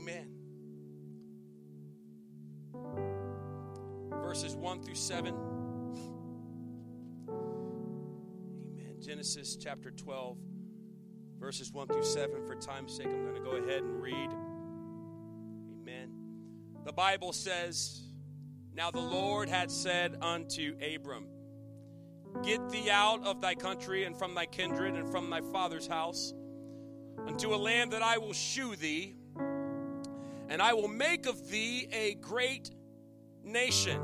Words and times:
Amen. 0.00 0.28
Verses 4.22 4.54
1 4.56 4.82
through 4.82 4.94
7. 4.94 5.34
Amen. 7.28 8.94
Genesis 9.00 9.56
chapter 9.56 9.90
12, 9.90 10.38
verses 11.38 11.70
1 11.70 11.88
through 11.88 12.02
7. 12.02 12.46
For 12.46 12.54
time's 12.54 12.96
sake, 12.96 13.08
I'm 13.08 13.24
going 13.24 13.34
to 13.34 13.42
go 13.42 13.56
ahead 13.56 13.82
and 13.82 14.00
read. 14.00 14.30
Amen. 15.82 16.12
The 16.86 16.92
Bible 16.92 17.34
says, 17.34 18.02
Now 18.72 18.90
the 18.90 19.00
Lord 19.00 19.50
had 19.50 19.70
said 19.70 20.16
unto 20.22 20.76
Abram, 20.94 21.26
Get 22.42 22.70
thee 22.70 22.88
out 22.88 23.26
of 23.26 23.42
thy 23.42 23.54
country 23.54 24.04
and 24.04 24.16
from 24.16 24.34
thy 24.34 24.46
kindred 24.46 24.94
and 24.94 25.10
from 25.10 25.28
thy 25.28 25.42
father's 25.52 25.86
house 25.86 26.32
unto 27.26 27.54
a 27.54 27.56
land 27.56 27.92
that 27.92 28.02
I 28.02 28.16
will 28.18 28.32
shew 28.32 28.76
thee, 28.76 29.16
and 30.50 30.60
I 30.60 30.74
will 30.74 30.88
make 30.88 31.26
of 31.26 31.48
thee 31.48 31.88
a 31.92 32.14
great 32.16 32.70
nation. 33.44 34.02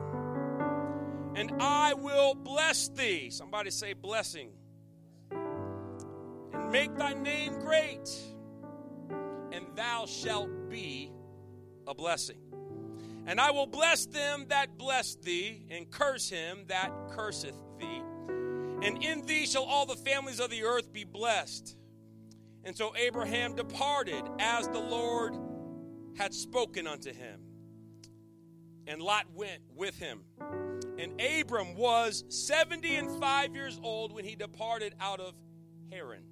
And 1.35 1.53
I 1.61 1.93
will 1.95 2.35
bless 2.35 2.89
thee. 2.89 3.31
Somebody 3.31 3.71
say 3.71 3.93
blessing. 3.93 4.53
And 5.33 6.71
make 6.71 6.97
thy 6.97 7.15
name 7.15 7.59
great, 7.61 8.09
and 9.53 9.67
thou 9.75 10.07
shalt 10.07 10.71
be 10.71 11.13
a 11.87 11.95
blessing. 11.95 12.39
And 13.27 13.41
I 13.41 13.51
will 13.51 13.67
bless 13.67 14.07
them 14.07 14.47
that 14.49 14.79
bless 14.79 15.17
thee, 15.17 15.67
and 15.69 15.91
curse 15.91 16.31
him 16.31 16.65
that 16.69 16.93
curseth 17.11 17.57
thee. 17.79 18.03
And 18.83 19.03
in 19.03 19.27
thee 19.27 19.47
shall 19.47 19.65
all 19.65 19.85
the 19.85 19.97
families 19.97 20.39
of 20.39 20.51
the 20.51 20.63
earth 20.63 20.93
be 20.93 21.03
blessed. 21.03 21.77
And 22.63 22.77
so 22.77 22.95
Abraham 22.97 23.57
departed 23.57 24.23
as 24.39 24.69
the 24.69 24.79
Lord 24.79 25.35
had 26.17 26.35
spoken 26.35 26.87
unto 26.87 27.13
him. 27.13 27.41
And 28.87 29.03
Lot 29.03 29.27
went 29.35 29.61
with 29.75 29.99
him. 29.99 30.21
And 30.99 31.21
Abram 31.21 31.75
was 31.75 32.25
70 32.29 32.95
and 32.97 33.21
5 33.21 33.55
years 33.55 33.79
old 33.83 34.13
when 34.13 34.25
he 34.25 34.37
departed 34.37 34.95
out 35.01 35.21
of 35.21 35.35
Haran. 35.91 36.23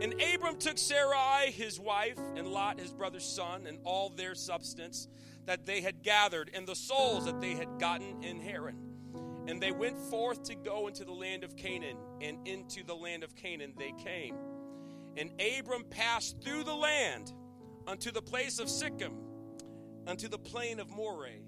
And 0.00 0.14
Abram 0.34 0.56
took 0.58 0.76
Sarai 0.76 1.50
his 1.50 1.78
wife, 1.78 2.18
and 2.36 2.48
Lot 2.48 2.80
his 2.80 2.92
brother's 2.92 3.24
son, 3.24 3.66
and 3.66 3.78
all 3.84 4.10
their 4.10 4.34
substance 4.34 5.08
that 5.46 5.66
they 5.66 5.80
had 5.80 6.02
gathered, 6.02 6.50
and 6.52 6.66
the 6.66 6.74
souls 6.74 7.26
that 7.26 7.40
they 7.40 7.54
had 7.54 7.78
gotten 7.78 8.22
in 8.22 8.40
Haran. 8.40 8.76
And 9.46 9.62
they 9.62 9.72
went 9.72 9.98
forth 9.98 10.42
to 10.44 10.54
go 10.54 10.88
into 10.88 11.04
the 11.04 11.12
land 11.12 11.44
of 11.44 11.56
Canaan, 11.56 11.96
and 12.20 12.46
into 12.46 12.82
the 12.84 12.94
land 12.94 13.22
of 13.22 13.36
Canaan 13.36 13.74
they 13.78 13.92
came. 14.02 14.36
And 15.16 15.30
Abram 15.58 15.84
passed 15.84 16.40
through 16.42 16.64
the 16.64 16.74
land 16.74 17.32
unto 17.86 18.10
the 18.10 18.22
place 18.22 18.58
of 18.58 18.68
Sichem, 18.68 19.12
unto 20.06 20.28
the 20.28 20.38
plain 20.38 20.80
of 20.80 20.90
Moreh. 20.90 21.40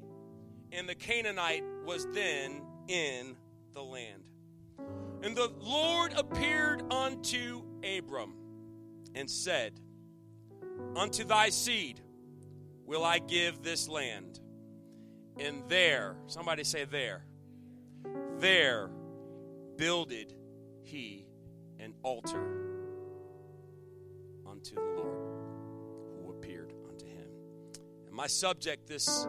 And 0.73 0.89
the 0.89 0.95
Canaanite 0.95 1.65
was 1.85 2.07
then 2.13 2.63
in 2.89 3.37
the 3.75 3.83
land. 3.83 4.23
And 5.23 5.37
the 5.37 5.51
Lord 5.61 6.13
appeared 6.17 6.93
unto 6.93 7.63
Abram 7.85 8.35
and 9.15 9.31
said, 9.31 9.81
Unto 10.95 11.25
thy 11.25 11.49
seed 11.49 12.01
will 12.85 13.05
I 13.05 13.19
give 13.19 13.63
this 13.63 13.89
land. 13.89 14.41
And 15.39 15.63
there, 15.69 16.17
somebody 16.27 16.65
say 16.65 16.85
there, 16.85 17.25
there 18.39 18.91
builded 19.77 20.35
he 20.83 21.27
an 21.79 21.93
altar 22.03 22.43
unto 24.47 24.75
the 24.75 25.03
Lord 25.03 25.16
my 28.17 28.27
subject 28.27 28.89
this 28.89 29.27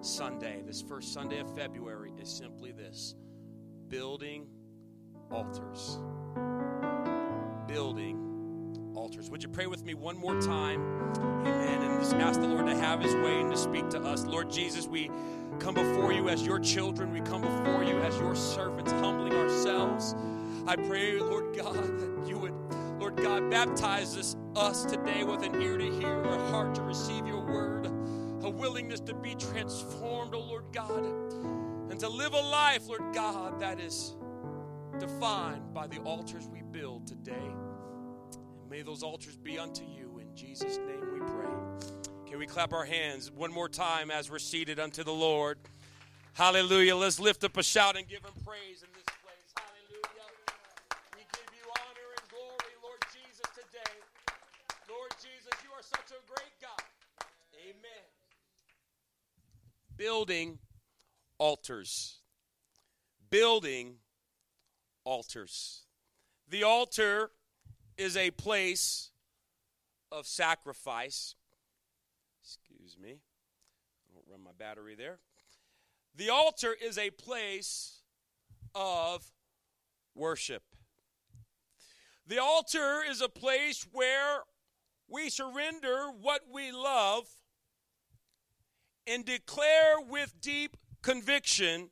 Sunday, 0.00 0.62
this 0.66 0.80
first 0.80 1.12
Sunday 1.12 1.38
of 1.38 1.54
February, 1.54 2.12
is 2.18 2.30
simply 2.30 2.72
this 2.72 3.14
building 3.88 4.46
altars. 5.30 5.98
Building 7.68 8.94
altars. 8.96 9.28
Would 9.28 9.42
you 9.42 9.50
pray 9.50 9.66
with 9.66 9.84
me 9.84 9.92
one 9.92 10.16
more 10.16 10.40
time? 10.40 10.80
Amen. 11.18 11.82
And 11.82 12.00
just 12.00 12.14
ask 12.14 12.40
the 12.40 12.48
Lord 12.48 12.66
to 12.68 12.74
have 12.74 13.02
his 13.02 13.14
way 13.16 13.38
and 13.38 13.50
to 13.50 13.56
speak 13.58 13.90
to 13.90 14.00
us. 14.00 14.24
Lord 14.24 14.50
Jesus, 14.50 14.86
we 14.86 15.10
come 15.58 15.74
before 15.74 16.10
you 16.10 16.30
as 16.30 16.42
your 16.42 16.58
children. 16.58 17.12
We 17.12 17.20
come 17.20 17.42
before 17.42 17.84
you 17.84 17.98
as 17.98 18.16
your 18.18 18.34
servants, 18.34 18.92
humbling 18.92 19.34
ourselves. 19.34 20.14
I 20.66 20.76
pray, 20.76 21.20
Lord 21.20 21.54
God, 21.54 21.74
that 21.74 22.24
you 22.26 22.38
would, 22.38 22.54
Lord 22.98 23.16
God, 23.16 23.50
baptize 23.50 24.16
us, 24.16 24.36
us 24.56 24.86
today 24.86 25.22
with 25.22 25.42
an 25.42 25.60
ear 25.60 25.76
to 25.76 25.90
hear, 26.00 26.22
a 26.22 26.50
heart 26.50 26.74
to 26.76 26.82
receive 26.82 27.26
your 27.26 27.44
word, 27.44 27.90
a 28.42 28.50
willingness 28.50 29.00
to 29.00 29.14
be 29.14 29.34
transformed, 29.34 30.34
oh 30.34 30.40
Lord 30.40 30.64
God, 30.72 31.04
and 31.90 32.00
to 32.00 32.08
live 32.08 32.32
a 32.32 32.40
life, 32.40 32.86
Lord 32.86 33.14
God, 33.14 33.60
that 33.60 33.80
is 33.80 34.16
defined 34.98 35.72
by 35.74 35.86
the 35.86 35.98
altars 35.98 36.48
we 36.48 36.62
build 36.62 37.06
today. 37.06 37.32
And 37.32 38.70
may 38.70 38.82
those 38.82 39.02
altars 39.02 39.36
be 39.36 39.58
unto 39.58 39.84
you. 39.84 40.18
In 40.18 40.34
Jesus' 40.34 40.78
name 40.78 41.12
we 41.12 41.20
pray. 41.20 41.50
Can 42.26 42.38
we 42.38 42.46
clap 42.46 42.72
our 42.72 42.84
hands 42.84 43.30
one 43.30 43.52
more 43.52 43.68
time 43.68 44.10
as 44.10 44.30
we're 44.30 44.38
seated 44.38 44.78
unto 44.78 45.02
the 45.02 45.12
Lord? 45.12 45.58
Hallelujah. 46.32 46.96
Let's 46.96 47.18
lift 47.18 47.44
up 47.44 47.56
a 47.56 47.62
shout 47.62 47.96
and 47.96 48.06
give 48.06 48.24
him 48.24 48.32
praise 48.46 48.82
in 48.82 48.88
this 48.94 49.04
place. 49.20 49.50
Hallelujah. 49.56 50.30
We 51.16 51.22
give 51.26 51.50
you 51.58 51.66
honor 51.74 52.08
and 52.16 52.28
glory, 52.30 52.74
Lord 52.82 53.02
Jesus, 53.12 53.46
today. 53.52 53.94
Lord 54.88 55.10
Jesus, 55.18 55.52
you 55.64 55.70
are 55.74 55.82
such 55.82 56.16
a 56.16 56.20
great 56.30 56.54
God. 56.62 56.80
Amen. 57.68 58.04
Building 60.00 60.58
altars. 61.36 62.20
Building 63.28 63.96
altars. 65.04 65.82
The 66.48 66.62
altar 66.62 67.30
is 67.98 68.16
a 68.16 68.30
place 68.30 69.10
of 70.10 70.26
sacrifice. 70.26 71.34
Excuse 72.42 72.96
me. 72.98 73.10
I 73.10 74.14
don't 74.14 74.24
run 74.26 74.42
my 74.42 74.52
battery 74.58 74.94
there. 74.94 75.18
The 76.16 76.30
altar 76.30 76.74
is 76.82 76.96
a 76.96 77.10
place 77.10 78.00
of 78.74 79.30
worship. 80.14 80.62
The 82.26 82.38
altar 82.38 83.02
is 83.06 83.20
a 83.20 83.28
place 83.28 83.86
where 83.92 84.44
we 85.10 85.28
surrender 85.28 86.06
what 86.18 86.44
we 86.50 86.72
love 86.72 87.26
and 89.06 89.24
declare 89.24 90.00
with 90.00 90.40
deep 90.40 90.76
conviction 91.02 91.90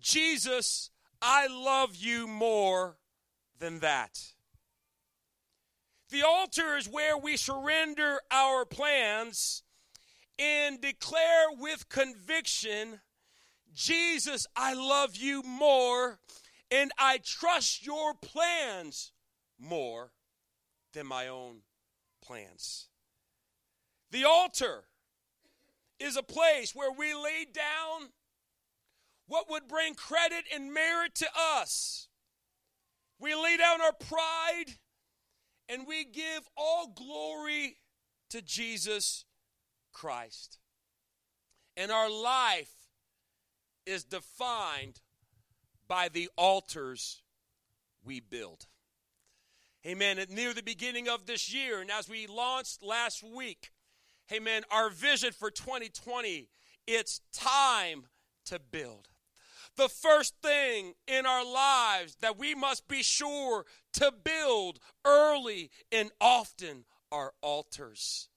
Jesus, 0.00 0.90
I 1.20 1.48
love 1.48 1.96
you 1.96 2.26
more 2.26 2.98
than 3.58 3.80
that. 3.80 4.20
The 6.10 6.22
altar 6.22 6.76
is 6.76 6.88
where 6.88 7.18
we 7.18 7.36
surrender 7.36 8.20
our 8.30 8.64
plans 8.64 9.62
and 10.38 10.80
declare 10.80 11.46
with 11.58 11.88
conviction 11.88 13.00
Jesus, 13.74 14.46
I 14.56 14.74
love 14.74 15.16
you 15.16 15.42
more 15.42 16.18
and 16.70 16.92
I 16.98 17.18
trust 17.22 17.84
your 17.84 18.14
plans 18.14 19.12
more 19.58 20.12
than 20.92 21.06
my 21.06 21.28
own 21.28 21.58
plans. 22.22 22.88
The 24.10 24.24
altar 24.24 24.84
is 26.00 26.16
a 26.16 26.22
place 26.22 26.74
where 26.74 26.92
we 26.92 27.14
lay 27.14 27.46
down 27.52 28.10
what 29.26 29.50
would 29.50 29.68
bring 29.68 29.94
credit 29.94 30.44
and 30.54 30.72
merit 30.72 31.14
to 31.16 31.26
us. 31.36 32.08
We 33.20 33.34
lay 33.34 33.56
down 33.56 33.80
our 33.80 33.92
pride 33.92 34.76
and 35.68 35.86
we 35.86 36.04
give 36.04 36.48
all 36.56 36.92
glory 36.94 37.76
to 38.30 38.40
Jesus 38.40 39.24
Christ. 39.92 40.58
And 41.76 41.90
our 41.90 42.10
life 42.10 42.72
is 43.86 44.04
defined 44.04 45.00
by 45.86 46.08
the 46.08 46.28
altars 46.36 47.22
we 48.04 48.20
build. 48.20 48.66
Amen. 49.86 50.18
Near 50.30 50.52
the 50.52 50.62
beginning 50.62 51.08
of 51.08 51.26
this 51.26 51.52
year, 51.52 51.80
and 51.80 51.90
as 51.90 52.08
we 52.08 52.26
launched 52.26 52.82
last 52.82 53.22
week, 53.22 53.70
amen, 54.32 54.62
our 54.70 54.90
vision 54.90 55.32
for 55.32 55.50
2020, 55.50 56.48
it's 56.86 57.20
time 57.32 58.04
to 58.46 58.58
build. 58.58 59.08
The 59.76 59.88
first 59.88 60.34
thing 60.42 60.94
in 61.06 61.24
our 61.24 61.44
lives 61.44 62.16
that 62.20 62.38
we 62.38 62.54
must 62.54 62.88
be 62.88 63.02
sure 63.02 63.64
to 63.94 64.12
build 64.24 64.80
early 65.04 65.70
and 65.92 66.10
often 66.20 66.84
are 67.12 67.32
altars. 67.42 68.28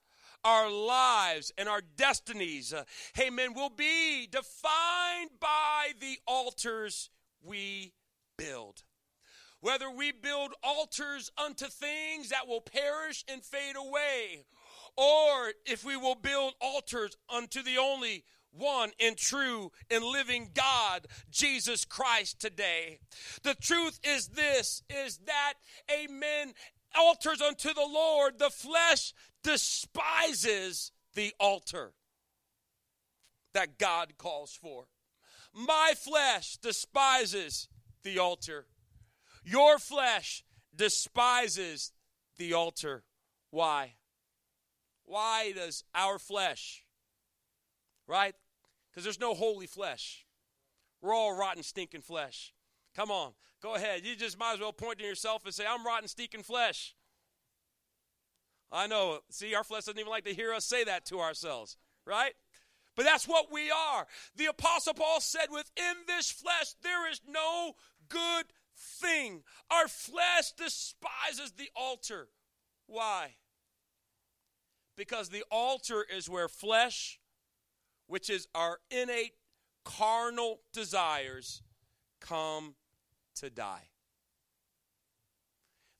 Our 0.43 0.71
lives 0.71 1.51
and 1.57 1.67
our 1.69 1.81
destinies, 1.81 2.73
uh, 2.73 2.83
amen, 3.19 3.53
will 3.53 3.69
be 3.69 4.27
defined 4.27 5.31
by 5.39 5.91
the 5.99 6.19
altars 6.27 7.09
we 7.43 7.93
build. 8.37 8.83
Whether 9.59 9.89
we 9.89 10.11
build 10.11 10.53
altars 10.63 11.31
unto 11.37 11.65
things 11.67 12.29
that 12.29 12.47
will 12.47 12.61
perish 12.61 13.23
and 13.27 13.43
fade 13.43 13.75
away, 13.75 14.45
or 14.97 15.53
if 15.65 15.83
we 15.83 15.97
will 15.97 16.15
build 16.15 16.53
altars 16.61 17.15
unto 17.29 17.61
the 17.61 17.77
only 17.77 18.23
one 18.51 18.91
and 18.99 19.17
true 19.17 19.71
and 19.89 20.03
living 20.03 20.51
God, 20.53 21.07
Jesus 21.29 21.85
Christ 21.85 22.39
today. 22.39 22.99
The 23.43 23.55
truth 23.55 23.99
is 24.03 24.29
this 24.29 24.83
is 24.89 25.19
that 25.25 25.53
amen 25.91 26.53
altars 26.95 27.41
unto 27.41 27.73
the 27.73 27.87
Lord, 27.87 28.39
the 28.39 28.49
flesh 28.49 29.13
despises 29.43 30.91
the 31.15 31.33
altar 31.39 31.93
that 33.53 33.77
God 33.77 34.17
calls 34.17 34.53
for. 34.53 34.85
My 35.53 35.93
flesh 35.95 36.57
despises 36.57 37.67
the 38.03 38.19
altar. 38.19 38.67
Your 39.43 39.79
flesh 39.79 40.43
despises 40.75 41.91
the 42.37 42.53
altar. 42.53 43.03
Why? 43.49 43.95
Why 45.11 45.51
does 45.51 45.83
our 45.93 46.17
flesh, 46.17 46.85
right? 48.07 48.33
Because 48.89 49.03
there's 49.03 49.19
no 49.19 49.33
holy 49.33 49.67
flesh. 49.67 50.25
We're 51.01 51.13
all 51.13 51.37
rotten, 51.37 51.63
stinking 51.63 51.99
flesh. 51.99 52.53
Come 52.95 53.11
on, 53.11 53.33
go 53.61 53.75
ahead. 53.75 54.05
You 54.05 54.15
just 54.15 54.39
might 54.39 54.53
as 54.53 54.61
well 54.61 54.71
point 54.71 54.99
to 54.99 55.03
yourself 55.03 55.43
and 55.43 55.53
say, 55.53 55.65
I'm 55.69 55.85
rotten, 55.85 56.07
stinking 56.07 56.43
flesh. 56.43 56.95
I 58.71 58.87
know. 58.87 59.19
See, 59.29 59.53
our 59.53 59.65
flesh 59.65 59.83
doesn't 59.83 59.99
even 59.99 60.09
like 60.09 60.23
to 60.23 60.33
hear 60.33 60.53
us 60.53 60.63
say 60.63 60.85
that 60.85 61.05
to 61.07 61.19
ourselves, 61.19 61.75
right? 62.05 62.31
But 62.95 63.03
that's 63.03 63.27
what 63.27 63.51
we 63.51 63.69
are. 63.69 64.07
The 64.37 64.45
Apostle 64.45 64.93
Paul 64.93 65.19
said, 65.19 65.47
Within 65.51 65.97
this 66.07 66.31
flesh, 66.31 66.73
there 66.83 67.11
is 67.11 67.19
no 67.27 67.73
good 68.07 68.45
thing. 68.77 69.43
Our 69.69 69.89
flesh 69.89 70.53
despises 70.53 71.51
the 71.57 71.69
altar. 71.75 72.29
Why? 72.87 73.31
Because 75.01 75.29
the 75.29 75.43
altar 75.49 76.05
is 76.15 76.29
where 76.29 76.47
flesh, 76.47 77.19
which 78.05 78.29
is 78.29 78.47
our 78.53 78.77
innate 78.91 79.33
carnal 79.83 80.59
desires, 80.73 81.63
come 82.19 82.75
to 83.33 83.49
die. 83.49 83.89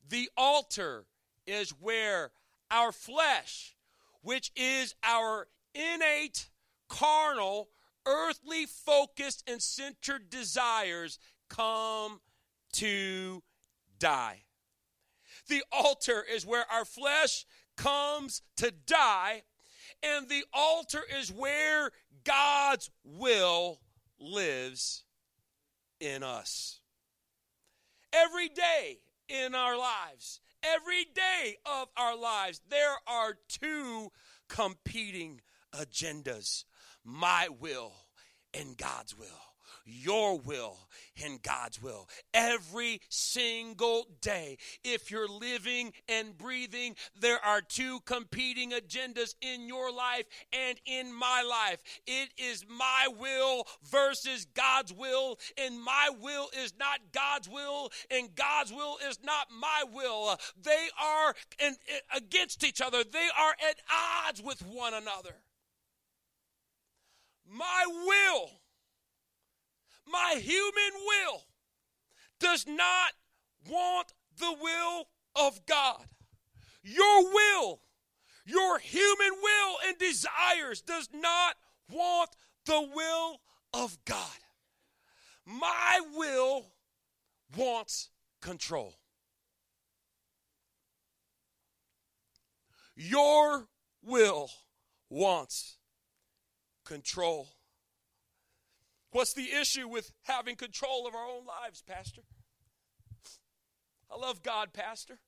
The 0.07 0.30
altar 0.38 1.07
is 1.48 1.71
where 1.71 2.30
our 2.69 2.92
flesh, 2.92 3.75
which 4.21 4.51
is 4.56 4.94
our 5.04 5.47
innate 5.74 6.50
carnal, 6.88 7.69
earthly 8.06 8.68
focused 8.68 9.44
and 9.50 9.63
centered 9.63 10.30
desires, 10.30 11.18
come 11.50 12.21
to 12.74 13.42
die. 13.97 14.44
The 15.47 15.63
altar 15.71 16.24
is 16.31 16.45
where 16.45 16.65
our 16.71 16.86
flesh 16.86 17.47
comes 17.81 18.42
to 18.57 18.72
die, 18.86 19.44
and 20.04 20.30
the 20.30 20.44
altar 20.54 21.01
is 21.19 21.31
where 21.31 21.92
God's 22.24 22.89
will 23.04 23.80
lives 24.19 25.04
in 26.00 26.24
us. 26.24 26.80
Every 28.13 28.50
day 28.50 29.00
in 29.30 29.56
our 29.56 29.78
lives, 29.78 30.42
every 30.63 31.06
day 31.16 31.57
of 31.66 31.88
our 31.98 32.18
lives, 32.18 32.62
there 32.69 32.98
are 33.07 33.38
two 33.48 34.12
competing 34.48 35.42
agendas 35.74 36.66
my 37.04 37.48
will 37.60 37.94
and 38.54 38.78
God's 38.78 39.18
will 39.18 39.51
your 39.86 40.38
will 40.38 40.78
and 41.23 41.41
God's 41.41 41.81
will 41.81 42.07
every 42.33 43.01
single 43.09 44.07
day. 44.21 44.57
If 44.83 45.11
you're 45.11 45.27
living 45.27 45.93
and 46.07 46.37
breathing, 46.37 46.95
there 47.19 47.43
are 47.43 47.61
two 47.61 47.99
competing 48.05 48.71
agendas 48.71 49.35
in 49.41 49.67
your 49.67 49.91
life 49.91 50.25
and 50.53 50.79
in 50.85 51.13
my 51.13 51.43
life. 51.47 51.81
It 52.07 52.29
is 52.37 52.65
my 52.69 53.07
will 53.19 53.67
versus 53.83 54.45
God's 54.53 54.93
will, 54.93 55.37
and 55.57 55.81
my 55.81 56.09
will 56.19 56.49
is 56.57 56.73
not 56.79 56.99
God's 57.13 57.49
will, 57.49 57.91
and 58.09 58.33
God's 58.35 58.71
will 58.71 58.97
is 59.07 59.19
not 59.23 59.47
my 59.51 59.83
will. 59.93 60.37
They 60.61 60.87
are 61.01 61.35
in, 61.59 61.75
against 62.15 62.63
each 62.63 62.81
other, 62.81 63.03
they 63.03 63.27
are 63.37 63.55
at 63.69 63.75
odds 64.27 64.41
with 64.41 64.61
one 64.65 64.93
another. 64.93 65.35
My 67.47 67.85
will 68.05 68.49
my 70.07 70.36
human 70.39 70.92
will 71.06 71.44
does 72.39 72.65
not 72.68 73.13
want 73.69 74.13
the 74.38 74.56
will 74.62 75.07
of 75.36 75.65
God. 75.65 76.03
Your 76.83 77.33
will, 77.33 77.81
your 78.45 78.80
human 78.80 79.31
will 79.42 79.75
and 79.88 79.98
desires 79.98 80.81
does 80.81 81.09
not 81.13 81.56
want 81.92 82.31
the 82.65 82.89
will 82.94 83.42
of 83.74 83.98
God. 84.06 84.27
My 85.45 86.01
will 86.15 86.71
wants 87.56 88.09
control. 88.42 88.95
Your 92.95 93.68
will 94.04 94.50
wants 95.09 95.77
control. 96.86 97.50
What's 99.11 99.33
the 99.33 99.51
issue 99.51 99.87
with 99.87 100.11
having 100.23 100.55
control 100.55 101.05
of 101.05 101.15
our 101.15 101.25
own 101.25 101.45
lives, 101.45 101.81
Pastor? 101.81 102.21
I 104.09 104.17
love 104.17 104.41
God, 104.41 104.73
Pastor. 104.73 105.19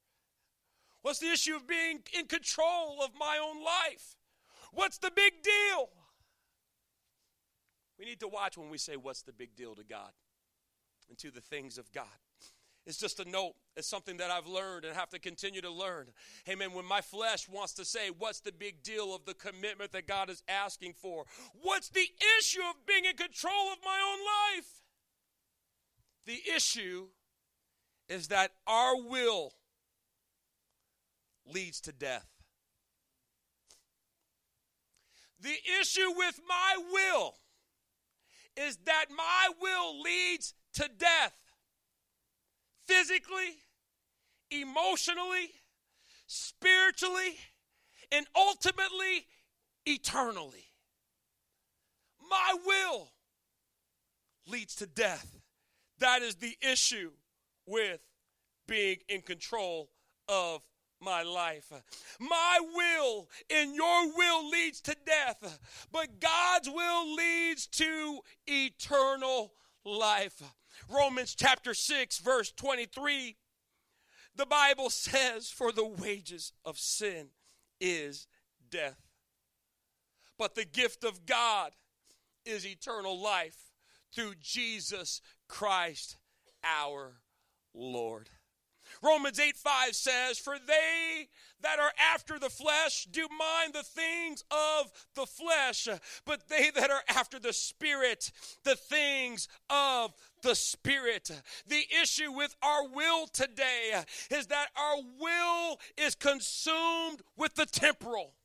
What's 1.01 1.19
the 1.19 1.31
issue 1.31 1.56
of 1.56 1.68
being 1.68 2.00
in 2.18 2.27
control 2.27 3.00
of 3.03 3.12
my 3.19 3.38
own 3.38 3.63
life? 3.63 4.15
What's 4.71 4.97
the 4.97 5.12
big 5.12 5.44
deal? 5.44 5.89
We 8.00 8.06
need 8.06 8.21
to 8.21 8.27
watch 8.27 8.57
when 8.57 8.69
we 8.69 8.77
say, 8.77 8.95
What's 8.95 9.21
the 9.21 9.33
big 9.33 9.56
deal 9.56 9.75
to 9.75 9.83
God 9.83 10.12
and 11.09 11.18
to 11.19 11.30
the 11.30 11.41
things 11.41 11.77
of 11.77 11.91
God? 11.91 12.06
It's 12.85 12.97
just 12.97 13.19
a 13.19 13.30
note. 13.30 13.53
It's 13.77 13.88
something 13.88 14.18
that 14.18 14.30
I've 14.30 14.47
learned 14.47 14.83
and 14.83 14.95
have 14.95 15.09
to 15.09 15.19
continue 15.19 15.62
to 15.62 15.71
learn. 15.71 16.07
Amen. 16.50 16.74
When 16.74 16.85
my 16.85 17.00
flesh 17.00 17.47
wants 17.47 17.74
to 17.75 17.85
say, 17.85 18.09
What's 18.18 18.41
the 18.41 18.51
big 18.51 18.83
deal 18.83 19.15
of 19.15 19.25
the 19.25 19.33
commitment 19.33 19.94
that 19.94 20.07
God 20.07 20.30
is 20.30 20.44
asking 20.50 20.94
for? 20.94 21.25
What's 21.62 21.89
the 21.89 22.07
issue 22.39 22.62
of 22.62 22.85
being 22.85 23.06
in 23.06 23.15
control 23.15 23.71
of 23.71 23.77
my 23.85 24.00
own 24.06 24.57
life? 24.57 24.68
The 26.25 26.39
issue 26.53 27.07
is 28.09 28.27
that 28.27 28.51
our 28.68 28.97
will 29.01 29.53
leads 31.45 31.80
to 31.81 31.91
death. 31.91 32.27
The 35.39 35.56
issue 35.81 36.11
with 36.16 36.40
my 36.47 36.78
will 36.92 37.35
is 38.56 38.78
that 38.85 39.06
my 39.16 39.49
will 39.59 40.02
leads 40.02 40.54
to 40.73 40.90
death 40.97 41.33
physically, 42.87 43.57
emotionally, 44.52 45.52
spiritually, 46.28 47.37
and 48.11 48.25
ultimately, 48.35 49.25
eternally. 49.85 50.66
My 52.30 52.56
will 52.66 53.09
leads 54.47 54.75
to 54.75 54.85
death. 54.85 55.40
That 55.99 56.21
is 56.21 56.35
the 56.35 56.56
issue 56.61 57.11
with 57.66 58.02
being 58.68 58.97
in 59.07 59.21
control 59.21 59.90
of 60.28 60.61
my 61.02 61.23
life. 61.23 61.71
My 62.19 62.59
will 62.73 63.30
and 63.49 63.75
your 63.75 64.16
will 64.16 64.49
leads 64.49 64.81
to 64.81 64.95
death, 65.06 65.59
but 65.92 66.19
God's 66.19 66.69
will 66.69 67.13
leads 67.16 67.68
to 67.68 68.19
eternal 68.47 69.54
life. 69.85 70.42
Romans 70.90 71.35
chapter 71.35 71.73
6, 71.73 72.19
verse 72.19 72.52
23, 72.52 73.35
the 74.35 74.45
Bible 74.45 74.90
says, 74.90 75.49
For 75.49 75.71
the 75.71 75.85
wages 75.85 76.54
of 76.66 76.78
sin 76.78 77.28
is 77.80 78.28
death. 78.69 78.99
But 80.37 80.56
the 80.56 80.66
gift 80.66 81.04
of 81.04 81.25
God 81.25 81.71
is 82.45 82.66
eternal 82.66 83.21
life 83.21 83.71
through 84.13 84.33
Jesus 84.42 85.21
Christ 85.47 86.18
our 86.63 87.13
Lord. 87.73 88.30
Romans 89.02 89.40
8 89.40 89.56
5 89.56 89.95
says, 89.95 90.37
For 90.37 90.57
they 90.59 91.28
that 91.61 91.80
are 91.80 91.92
after 92.13 92.37
the 92.37 92.49
flesh 92.49 93.06
do 93.06 93.28
mind 93.37 93.73
the 93.73 93.83
things 93.83 94.44
of 94.52 94.92
the 95.16 95.25
flesh, 95.25 95.87
but 96.25 96.47
they 96.47 96.71
that 96.71 96.92
are 96.92 97.04
after 97.09 97.40
the 97.40 97.54
Spirit, 97.54 98.31
the 98.63 98.75
things 98.75 99.47
of 99.69 100.13
the 100.44 100.56
Spirit. 100.56 101.31
The 101.68 101.83
issue 102.02 102.31
with 102.31 102.56
our 102.62 102.88
will 102.88 103.28
today 103.28 104.04
is 104.30 104.47
that 104.47 104.68
our 104.78 105.02
will 105.19 105.80
is 105.97 106.16
consumed 106.16 107.21
with 107.35 107.56
the 107.56 107.66
temporal. 107.66 108.35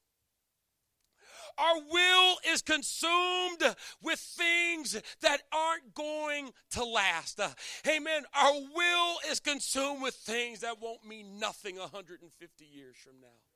Our 1.59 1.81
will 1.90 2.37
is 2.49 2.62
consumed 2.62 3.75
with 4.00 4.21
things 4.21 4.97
that 5.23 5.43
aren't 5.52 5.93
going 5.93 6.52
to 6.71 6.85
last. 6.85 7.40
Amen. 7.87 8.23
Our 8.33 8.55
will 8.75 9.17
is 9.28 9.40
consumed 9.40 10.00
with 10.00 10.14
things 10.14 10.61
that 10.61 10.81
won't 10.81 11.05
mean 11.05 11.40
nothing 11.40 11.76
150 11.76 12.64
years 12.64 12.97
from 12.97 13.21
now. 13.21 13.48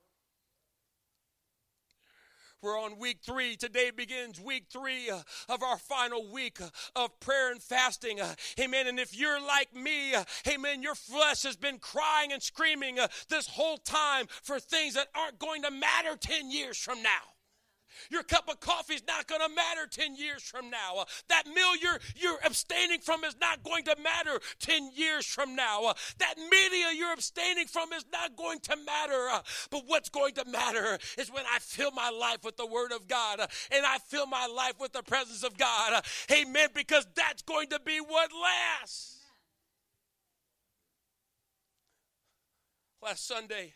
We're 2.63 2.79
on 2.79 2.97
week 2.97 3.19
three. 3.25 3.57
Today 3.57 3.91
begins 3.91 4.41
week 4.41 4.67
three 4.71 5.11
uh, 5.11 5.19
of 5.49 5.65
our 5.65 5.79
final 5.79 6.31
week 6.31 6.61
uh, 6.61 6.69
of 6.95 7.19
prayer 7.19 7.51
and 7.51 7.61
fasting. 7.61 8.21
Uh, 8.21 8.37
amen. 8.61 8.87
And 8.87 9.01
if 9.01 9.19
you're 9.19 9.41
like 9.41 9.75
me, 9.75 10.15
amen, 10.47 10.81
your 10.81 10.95
flesh 10.95 11.43
has 11.43 11.57
been 11.57 11.79
crying 11.79 12.33
and 12.33 12.41
screaming 12.41 12.99
this 13.29 13.49
whole 13.49 13.79
time 13.79 14.27
for 14.45 14.61
things 14.61 14.95
that 14.95 15.09
aren't 15.13 15.41
going 15.41 15.63
to 15.63 15.73
matter 15.73 16.17
10 16.17 16.53
years 16.53 16.79
from 16.79 17.03
now. 17.03 17.32
Your 18.11 18.23
cup 18.23 18.49
of 18.49 18.61
coffee 18.61 18.95
is 18.95 19.03
not 19.07 19.27
going 19.27 19.41
to 19.41 19.55
matter 19.55 19.87
10 19.91 20.17
years 20.17 20.43
from 20.43 20.71
now. 20.71 20.99
Uh, 21.01 21.05
that 21.29 21.47
meal 21.47 21.77
you're, 21.81 21.99
you're 22.17 22.39
abstaining 22.45 23.01
from 23.01 23.25
is 23.25 23.37
not 23.41 23.63
going 23.63 23.85
to 23.85 23.97
matter 24.03 24.41
10 24.61 24.91
years 24.95 25.27
from 25.27 25.57
now. 25.57 25.85
Uh, 25.87 25.95
that 26.19 26.35
media 26.39 26.87
you're 26.95 27.13
abstaining 27.13 27.67
from 27.67 27.93
is 27.93 28.05
not 28.13 28.37
going 28.37 28.61
to 28.61 28.77
matter. 28.77 29.29
Uh, 29.33 29.41
but 29.71 29.83
what's 29.87 30.09
going 30.09 30.35
to 30.35 30.45
matter 30.45 30.99
is 31.19 31.31
when 31.31 31.45
I 31.53 31.59
fill 31.59 31.91
my 31.93 32.11
life 32.11 32.45
with 32.45 32.57
the 32.57 32.67
Word 32.67 32.93
of 32.93 33.09
God 33.09 33.41
and 33.41 33.87
I 33.87 33.99
fill 33.99 34.27
my 34.27 34.47
life 34.47 34.75
with 34.81 34.93
the 34.93 35.03
presence 35.03 35.43
of 35.43 35.57
God. 35.59 36.05
Amen. 36.31 36.69
Because 36.75 37.07
that's 37.15 37.43
going 37.43 37.69
to 37.69 37.81
be 37.85 37.99
what 37.99 38.31
lasts. 38.33 39.19
Last 43.03 43.27
Sunday, 43.27 43.73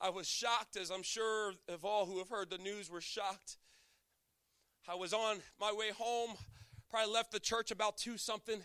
I 0.00 0.10
was 0.10 0.26
shocked, 0.28 0.76
as 0.76 0.90
I'm 0.90 1.02
sure 1.02 1.54
of 1.68 1.84
all 1.84 2.06
who 2.06 2.18
have 2.18 2.28
heard 2.28 2.50
the 2.50 2.58
news 2.58 2.90
were 2.90 3.00
shocked. 3.00 3.56
I 4.88 4.94
was 4.94 5.12
on 5.12 5.38
my 5.60 5.72
way 5.72 5.90
home, 5.96 6.36
probably 6.90 7.12
left 7.12 7.32
the 7.32 7.40
church 7.40 7.70
about 7.70 7.96
two 7.96 8.16
something. 8.16 8.60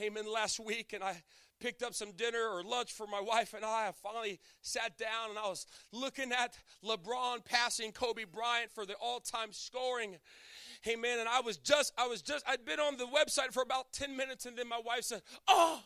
Amen. 0.00 0.30
Last 0.30 0.60
week, 0.60 0.92
and 0.92 1.02
I 1.02 1.22
picked 1.60 1.82
up 1.82 1.94
some 1.94 2.12
dinner 2.12 2.42
or 2.48 2.62
lunch 2.62 2.92
for 2.92 3.06
my 3.06 3.20
wife 3.20 3.54
and 3.54 3.64
I. 3.64 3.88
I 3.88 3.92
finally 4.02 4.40
sat 4.62 4.96
down 4.96 5.30
and 5.30 5.38
I 5.38 5.48
was 5.48 5.66
looking 5.92 6.32
at 6.32 6.58
LeBron 6.84 7.44
passing 7.44 7.92
Kobe 7.92 8.24
Bryant 8.24 8.70
for 8.72 8.86
the 8.86 8.94
all-time 8.94 9.52
scoring. 9.52 10.16
Amen. 10.88 11.18
And 11.18 11.28
I 11.28 11.40
was 11.40 11.58
just, 11.58 11.92
I 11.98 12.06
was 12.06 12.22
just, 12.22 12.44
I'd 12.48 12.64
been 12.64 12.80
on 12.80 12.96
the 12.96 13.04
website 13.04 13.52
for 13.52 13.62
about 13.62 13.92
10 13.92 14.16
minutes, 14.16 14.46
and 14.46 14.56
then 14.56 14.68
my 14.68 14.80
wife 14.84 15.04
said, 15.04 15.20
Oh, 15.46 15.82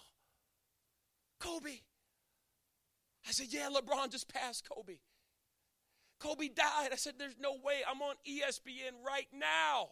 Kobe. 1.41 1.81
I 3.27 3.33
said, 3.33 3.47
Yeah, 3.51 3.69
LeBron 3.75 4.11
just 4.11 4.33
passed 4.33 4.69
Kobe. 4.69 4.99
Kobe 6.21 6.49
died. 6.49 6.91
I 6.93 6.97
said, 6.97 7.15
There's 7.19 7.37
no 7.41 7.53
way. 7.53 7.83
I'm 7.89 8.03
on 8.03 8.17
ESPN 8.29 9.05
right 9.07 9.29
now. 9.33 9.91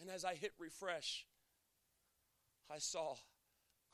And 0.00 0.10
as 0.10 0.24
I 0.24 0.34
hit 0.34 0.52
refresh, 0.58 1.26
I 2.70 2.78
saw 2.78 3.16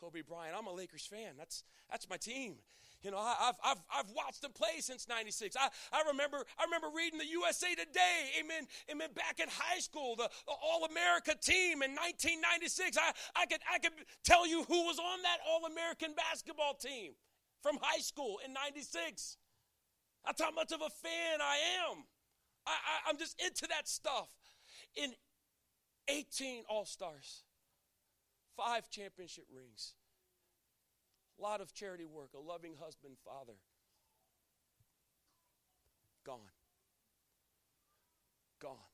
Kobe 0.00 0.23
Bryant. 0.23 0.57
I'm 0.59 0.67
a 0.67 0.73
Lakers 0.73 1.07
fan. 1.07 1.35
That's 1.38 1.64
that's 1.91 2.09
my 2.09 2.17
team. 2.17 2.57
You 3.03 3.11
know, 3.11 3.19
I, 3.19 3.35
have 3.38 3.59
I've, 3.62 3.83
I've 3.93 4.11
watched 4.17 4.41
them 4.41 4.53
play 4.53 4.81
since 4.81 5.07
96. 5.09 5.57
I, 5.61 5.69
I 5.93 6.09
remember 6.09 6.38
I 6.59 6.64
remember 6.64 6.88
reading 6.97 7.19
the 7.19 7.26
USA 7.26 7.75
Today, 7.75 8.33
amen, 8.41 8.67
amen, 8.91 9.11
back 9.14 9.41
in 9.41 9.49
high 9.50 9.79
school, 9.79 10.17
the, 10.17 10.31
the 10.47 10.53
All-America 10.53 11.37
team 11.38 11.83
in 11.83 11.93
1996. 11.93 12.97
I, 12.97 13.12
I, 13.37 13.45
could, 13.45 13.61
I 13.71 13.79
could 13.79 13.93
tell 14.25 14.49
you 14.49 14.64
who 14.64 14.87
was 14.87 14.99
on 14.99 15.21
that 15.23 15.37
All-American 15.47 16.14
basketball 16.17 16.75
team 16.75 17.12
from 17.64 17.78
high 17.80 18.00
school 18.00 18.38
in 18.44 18.52
96. 18.52 19.38
That's 20.26 20.42
how 20.42 20.50
much 20.50 20.71
of 20.71 20.83
a 20.83 20.90
fan 20.90 21.40
I 21.40 21.56
am. 21.88 22.04
I, 22.66 23.09
I'm 23.09 23.16
just 23.16 23.40
into 23.42 23.66
that 23.68 23.88
stuff. 23.88 24.28
In 24.94 25.14
18 26.09 26.64
All 26.68 26.85
Stars, 26.85 27.44
five 28.54 28.90
championship 28.90 29.47
rings, 29.50 29.94
a 31.38 31.42
lot 31.42 31.62
of 31.62 31.73
charity 31.73 32.04
work, 32.04 32.30
a 32.35 32.38
loving 32.38 32.75
husband, 32.78 33.16
father. 33.25 33.56
Gone. 36.26 36.52
Gone. 38.61 38.94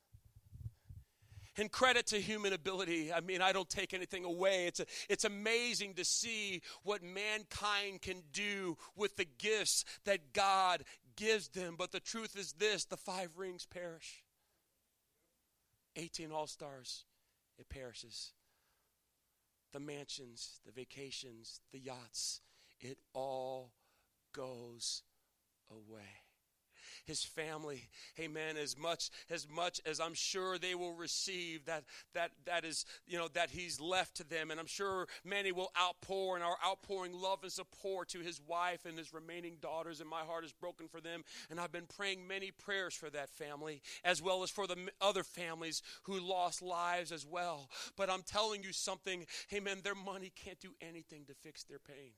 And 1.60 1.70
credit 1.70 2.06
to 2.06 2.18
human 2.18 2.54
ability. 2.54 3.12
I 3.12 3.20
mean, 3.20 3.42
I 3.42 3.52
don't 3.52 3.68
take 3.68 3.92
anything 3.92 4.24
away. 4.24 4.66
It's, 4.66 4.80
a, 4.80 4.86
it's 5.10 5.24
amazing 5.24 5.92
to 5.94 6.06
see 6.06 6.62
what 6.84 7.02
mankind 7.02 8.00
can 8.00 8.22
do 8.32 8.78
with 8.96 9.16
the 9.16 9.26
gifts 9.36 9.84
that 10.06 10.32
God 10.32 10.84
gives 11.16 11.48
them. 11.48 11.74
But 11.76 11.92
the 11.92 12.00
truth 12.00 12.34
is 12.38 12.52
this 12.52 12.86
the 12.86 12.96
five 12.96 13.28
rings 13.36 13.66
perish. 13.66 14.24
18 15.96 16.32
all 16.32 16.46
stars, 16.46 17.04
it 17.58 17.68
perishes. 17.68 18.32
The 19.74 19.80
mansions, 19.80 20.60
the 20.64 20.72
vacations, 20.72 21.60
the 21.72 21.78
yachts, 21.78 22.40
it 22.80 22.96
all 23.12 23.72
goes 24.32 25.02
away 25.70 26.22
his 27.06 27.24
family. 27.24 27.88
Amen. 28.18 28.56
As 28.56 28.78
much 28.78 29.10
as 29.30 29.46
much 29.48 29.80
as 29.86 30.00
I'm 30.00 30.14
sure 30.14 30.58
they 30.58 30.74
will 30.74 30.94
receive 30.94 31.64
that 31.66 31.84
that 32.14 32.30
that 32.46 32.64
is 32.64 32.84
you 33.06 33.18
know 33.18 33.28
that 33.34 33.50
he's 33.50 33.80
left 33.80 34.16
to 34.16 34.24
them, 34.24 34.50
and 34.50 34.60
I'm 34.60 34.66
sure 34.66 35.06
many 35.24 35.52
will 35.52 35.72
outpour 35.80 36.36
and 36.36 36.44
are 36.44 36.56
outpouring 36.64 37.12
love 37.12 37.40
and 37.42 37.52
support 37.52 38.08
to 38.10 38.20
his 38.20 38.40
wife 38.46 38.86
and 38.86 38.96
his 38.98 39.12
remaining 39.12 39.56
daughters. 39.60 40.00
And 40.00 40.08
my 40.08 40.20
heart 40.20 40.44
is 40.44 40.52
broken 40.52 40.88
for 40.88 41.00
them. 41.00 41.24
And 41.50 41.60
I've 41.60 41.72
been 41.72 41.86
praying 41.86 42.26
many 42.26 42.50
prayers 42.50 42.94
for 42.94 43.10
that 43.10 43.30
family 43.30 43.82
as 44.04 44.22
well 44.22 44.42
as 44.42 44.50
for 44.50 44.66
the 44.66 44.76
other 45.00 45.22
families 45.22 45.82
who 46.04 46.18
lost 46.20 46.62
lives 46.62 47.12
as 47.12 47.26
well. 47.26 47.68
But 47.96 48.10
I'm 48.10 48.22
telling 48.22 48.62
you 48.62 48.72
something, 48.72 49.26
Amen. 49.52 49.78
Their 49.82 49.94
money 49.94 50.32
can't 50.34 50.60
do 50.60 50.70
anything 50.80 51.24
to 51.26 51.34
fix 51.34 51.64
their 51.64 51.78
pain 51.78 52.12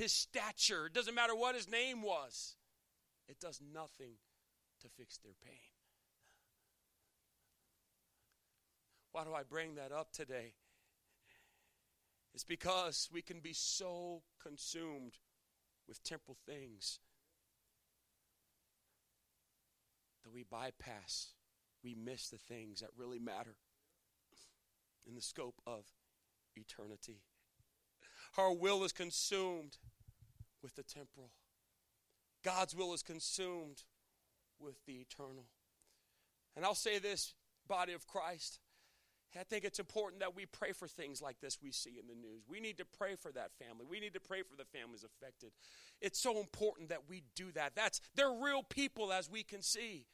his 0.00 0.12
stature, 0.12 0.86
it 0.86 0.94
doesn't 0.94 1.14
matter 1.14 1.36
what 1.36 1.54
his 1.54 1.68
name 1.68 2.00
was, 2.00 2.56
it 3.28 3.38
does 3.38 3.60
nothing 3.60 4.14
to 4.80 4.88
fix 4.88 5.18
their 5.18 5.34
pain. 5.44 5.52
Why 9.12 9.24
do 9.24 9.34
I 9.34 9.42
bring 9.42 9.74
that 9.74 9.92
up 9.92 10.10
today? 10.10 10.54
It's 12.32 12.44
because 12.44 13.10
we 13.12 13.20
can 13.20 13.40
be 13.40 13.52
so 13.52 14.22
consumed 14.42 15.18
with 15.86 16.02
temporal 16.02 16.38
things 16.46 16.98
that 20.24 20.32
we 20.32 20.44
bypass, 20.44 21.34
we 21.84 21.94
miss 21.94 22.28
the 22.30 22.38
things 22.38 22.80
that 22.80 22.90
really 22.96 23.18
matter 23.18 23.56
in 25.06 25.14
the 25.14 25.20
scope 25.20 25.60
of 25.66 25.84
eternity. 26.56 27.20
Our 28.38 28.54
will 28.54 28.84
is 28.84 28.92
consumed 28.92 29.76
with 30.62 30.74
the 30.76 30.82
temporal. 30.82 31.30
God's 32.44 32.74
will 32.74 32.94
is 32.94 33.02
consumed 33.02 33.82
with 34.58 34.84
the 34.86 34.94
eternal. 34.94 35.46
And 36.56 36.64
I'll 36.64 36.74
say 36.74 36.98
this, 36.98 37.34
body 37.68 37.92
of 37.92 38.06
Christ. 38.06 38.58
I 39.38 39.44
think 39.44 39.64
it's 39.64 39.78
important 39.78 40.20
that 40.20 40.34
we 40.34 40.46
pray 40.46 40.72
for 40.72 40.88
things 40.88 41.22
like 41.22 41.40
this 41.40 41.58
we 41.62 41.70
see 41.70 42.00
in 42.00 42.08
the 42.08 42.14
news. 42.14 42.42
We 42.48 42.58
need 42.58 42.78
to 42.78 42.84
pray 42.84 43.14
for 43.14 43.30
that 43.32 43.52
family. 43.58 43.86
We 43.88 44.00
need 44.00 44.14
to 44.14 44.20
pray 44.20 44.42
for 44.42 44.56
the 44.56 44.64
families 44.64 45.04
affected. 45.04 45.52
It's 46.00 46.20
so 46.20 46.38
important 46.40 46.88
that 46.88 47.08
we 47.08 47.22
do 47.36 47.52
that. 47.52 47.76
That's 47.76 48.00
they're 48.16 48.32
real 48.32 48.64
people 48.64 49.12
as 49.12 49.30
we 49.30 49.44
can 49.44 49.62
see. 49.62 50.06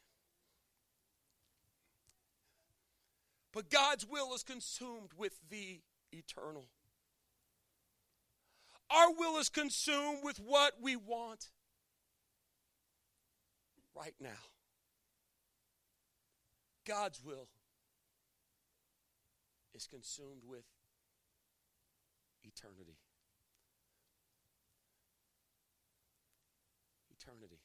But 3.55 3.71
God's 3.71 4.07
will 4.07 4.35
is 4.35 4.43
consumed 4.43 5.13
with 5.17 5.39
the 5.49 5.81
eternal. 6.13 6.67
Our 8.91 9.13
will 9.13 9.39
is 9.39 9.49
consumed 9.49 10.19
with 10.23 10.39
what 10.39 10.75
we 10.81 10.97
want 10.97 11.51
right 13.95 14.15
now. 14.21 14.29
God's 16.87 17.21
will 17.23 17.49
is 19.75 19.87
consumed 19.87 20.43
with 20.47 20.65
eternity. 22.45 22.99
Eternity. 27.11 27.61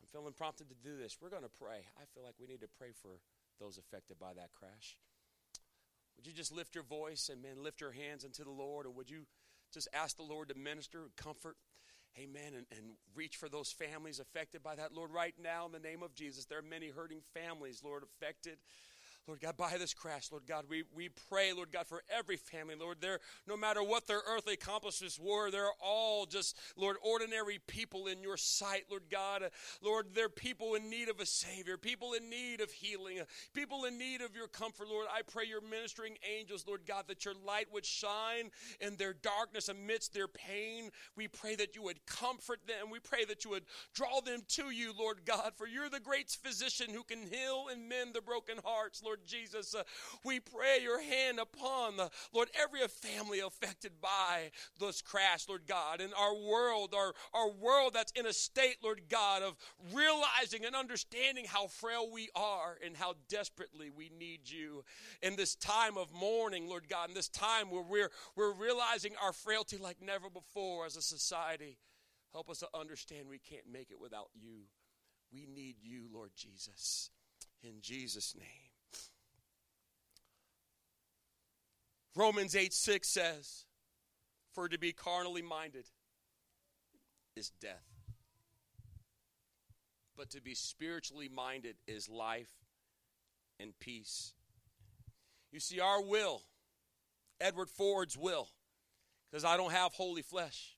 I'm 0.00 0.06
feeling 0.12 0.32
prompted 0.32 0.68
to 0.68 0.76
do 0.76 0.96
this. 0.96 1.18
We're 1.20 1.30
going 1.30 1.42
to 1.42 1.48
pray. 1.48 1.86
I 1.98 2.04
feel 2.14 2.22
like 2.22 2.34
we 2.40 2.46
need 2.46 2.60
to 2.60 2.68
pray 2.78 2.92
for 3.02 3.18
those 3.58 3.78
affected 3.78 4.18
by 4.18 4.32
that 4.34 4.50
crash. 4.52 4.96
Would 6.16 6.26
you 6.26 6.32
just 6.32 6.52
lift 6.52 6.74
your 6.74 6.84
voice 6.84 7.30
and 7.32 7.42
man, 7.42 7.62
lift 7.62 7.80
your 7.80 7.92
hands 7.92 8.24
unto 8.24 8.44
the 8.44 8.50
Lord, 8.50 8.86
or 8.86 8.90
would 8.90 9.10
you 9.10 9.26
just 9.72 9.88
ask 9.92 10.16
the 10.16 10.22
Lord 10.22 10.48
to 10.48 10.54
minister, 10.54 11.08
comfort, 11.16 11.56
amen, 12.18 12.52
and, 12.54 12.66
and 12.70 12.92
reach 13.14 13.36
for 13.36 13.48
those 13.48 13.72
families 13.72 14.20
affected 14.20 14.62
by 14.62 14.74
that, 14.74 14.92
Lord, 14.92 15.10
right 15.10 15.34
now 15.42 15.66
in 15.66 15.72
the 15.72 15.78
name 15.78 16.02
of 16.02 16.14
Jesus. 16.14 16.44
There 16.44 16.58
are 16.58 16.62
many 16.62 16.88
hurting 16.88 17.22
families, 17.34 17.82
Lord, 17.82 18.02
affected. 18.02 18.58
Lord 19.28 19.40
God, 19.40 19.56
by 19.56 19.76
this 19.78 19.94
crash, 19.94 20.32
Lord 20.32 20.46
God, 20.48 20.64
we, 20.68 20.82
we 20.92 21.08
pray, 21.30 21.52
Lord 21.52 21.70
God, 21.70 21.86
for 21.86 22.02
every 22.10 22.36
family, 22.36 22.74
Lord. 22.74 22.96
They're, 23.00 23.20
no 23.46 23.56
matter 23.56 23.80
what 23.80 24.08
their 24.08 24.20
earthly 24.28 24.54
accomplishments 24.54 25.16
were, 25.16 25.48
they're 25.50 25.70
all 25.80 26.26
just, 26.26 26.58
Lord, 26.76 26.96
ordinary 27.02 27.60
people 27.68 28.08
in 28.08 28.20
your 28.20 28.36
sight, 28.36 28.86
Lord 28.90 29.04
God. 29.12 29.44
Lord, 29.80 30.08
they're 30.12 30.28
people 30.28 30.74
in 30.74 30.90
need 30.90 31.08
of 31.08 31.20
a 31.20 31.26
Savior, 31.26 31.76
people 31.76 32.14
in 32.14 32.28
need 32.28 32.60
of 32.60 32.72
healing, 32.72 33.20
people 33.54 33.84
in 33.84 33.96
need 33.96 34.22
of 34.22 34.34
your 34.34 34.48
comfort, 34.48 34.88
Lord. 34.88 35.06
I 35.08 35.22
pray 35.22 35.44
your 35.44 35.60
ministering 35.60 36.16
angels, 36.28 36.64
Lord 36.66 36.80
God, 36.84 37.04
that 37.06 37.24
your 37.24 37.34
light 37.46 37.68
would 37.72 37.86
shine 37.86 38.50
in 38.80 38.96
their 38.96 39.14
darkness 39.14 39.68
amidst 39.68 40.14
their 40.14 40.28
pain. 40.28 40.90
We 41.16 41.28
pray 41.28 41.54
that 41.56 41.76
you 41.76 41.82
would 41.84 42.04
comfort 42.06 42.58
them. 42.66 42.90
We 42.90 42.98
pray 42.98 43.24
that 43.26 43.44
you 43.44 43.52
would 43.52 43.66
draw 43.94 44.20
them 44.20 44.40
to 44.48 44.70
you, 44.70 44.92
Lord 44.98 45.20
God, 45.24 45.52
for 45.54 45.68
you're 45.68 45.88
the 45.88 46.00
great 46.00 46.28
physician 46.28 46.88
who 46.92 47.04
can 47.04 47.20
heal 47.20 47.66
and 47.70 47.88
mend 47.88 48.14
the 48.14 48.20
broken 48.20 48.56
hearts, 48.64 49.00
Lord. 49.00 49.11
Lord 49.12 49.26
Jesus. 49.26 49.74
Uh, 49.74 49.82
we 50.24 50.40
pray 50.40 50.78
your 50.82 51.02
hand 51.02 51.38
upon 51.38 51.98
the 51.98 52.08
Lord 52.32 52.48
every 52.58 52.80
family 52.88 53.40
affected 53.40 53.92
by 54.00 54.50
this 54.80 55.02
crash, 55.02 55.46
Lord 55.50 55.66
God, 55.68 56.00
in 56.00 56.14
our 56.18 56.34
world, 56.34 56.94
our, 56.96 57.12
our 57.34 57.50
world 57.50 57.92
that's 57.92 58.12
in 58.12 58.24
a 58.24 58.32
state, 58.32 58.76
Lord 58.82 59.02
God, 59.10 59.42
of 59.42 59.58
realizing 59.92 60.64
and 60.64 60.74
understanding 60.74 61.44
how 61.46 61.66
frail 61.66 62.08
we 62.10 62.30
are 62.34 62.78
and 62.82 62.96
how 62.96 63.12
desperately 63.28 63.90
we 63.90 64.10
need 64.18 64.48
you. 64.48 64.82
In 65.20 65.36
this 65.36 65.56
time 65.56 65.98
of 65.98 66.10
mourning, 66.14 66.66
Lord 66.66 66.88
God, 66.88 67.10
in 67.10 67.14
this 67.14 67.28
time 67.28 67.70
where 67.70 67.82
we're 67.82 68.10
we're 68.34 68.54
realizing 68.54 69.12
our 69.22 69.34
frailty 69.34 69.76
like 69.76 69.98
never 70.00 70.30
before 70.30 70.86
as 70.86 70.96
a 70.96 71.02
society. 71.02 71.76
Help 72.32 72.48
us 72.48 72.60
to 72.60 72.68
understand 72.72 73.28
we 73.28 73.38
can't 73.38 73.70
make 73.70 73.90
it 73.90 74.00
without 74.00 74.30
you. 74.32 74.62
We 75.30 75.46
need 75.54 75.76
you, 75.82 76.06
Lord 76.10 76.30
Jesus. 76.34 77.10
In 77.62 77.82
Jesus' 77.82 78.34
name. 78.34 78.71
Romans 82.14 82.54
8 82.54 82.72
6 82.72 83.08
says, 83.08 83.64
For 84.54 84.68
to 84.68 84.78
be 84.78 84.92
carnally 84.92 85.42
minded 85.42 85.86
is 87.34 87.50
death, 87.60 87.86
but 90.16 90.30
to 90.30 90.42
be 90.42 90.54
spiritually 90.54 91.30
minded 91.34 91.76
is 91.86 92.08
life 92.08 92.50
and 93.58 93.72
peace. 93.78 94.34
You 95.50 95.60
see, 95.60 95.80
our 95.80 96.02
will, 96.02 96.42
Edward 97.40 97.70
Ford's 97.70 98.16
will, 98.16 98.48
because 99.30 99.44
I 99.44 99.56
don't 99.56 99.72
have 99.72 99.94
holy 99.94 100.22
flesh, 100.22 100.76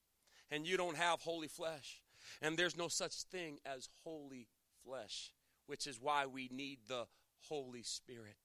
and 0.51 0.67
you 0.67 0.77
don't 0.77 0.97
have 0.97 1.21
holy 1.21 1.49
flesh, 1.49 2.01
and 2.41 2.57
there's 2.57 2.77
no 2.77 2.87
such 2.89 3.23
thing 3.25 3.59
as 3.67 3.89
holy 4.05 4.47
flesh, 4.85 5.33
which 5.67 5.89
is 5.89 6.01
why 6.01 6.27
we 6.27 6.49
need 6.53 6.79
the 6.87 7.07
Holy 7.49 7.83
Spirit. 7.83 8.37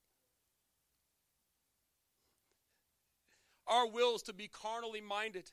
Our 3.70 3.88
will 3.88 4.16
is 4.16 4.24
to 4.24 4.34
be 4.34 4.48
carnally 4.48 5.02
minded. 5.02 5.52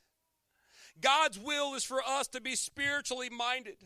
God's 1.01 1.39
will 1.39 1.75
is 1.75 1.85
for 1.85 2.01
us 2.03 2.27
to 2.29 2.41
be 2.41 2.57
spiritually 2.57 3.29
minded. 3.29 3.77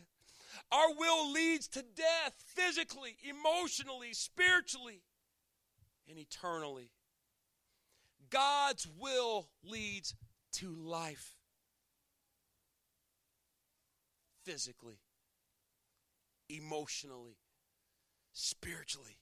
Our 0.71 0.93
will 0.97 1.31
leads 1.31 1.67
to 1.69 1.83
death 1.95 2.33
physically, 2.55 3.17
emotionally, 3.23 4.13
spiritually, 4.13 5.01
and 6.09 6.17
eternally. 6.17 6.91
God's 8.29 8.87
will 8.97 9.49
leads 9.63 10.15
to 10.53 10.73
life 10.73 11.35
physically, 14.43 14.99
emotionally, 16.49 17.37
spiritually, 18.33 19.17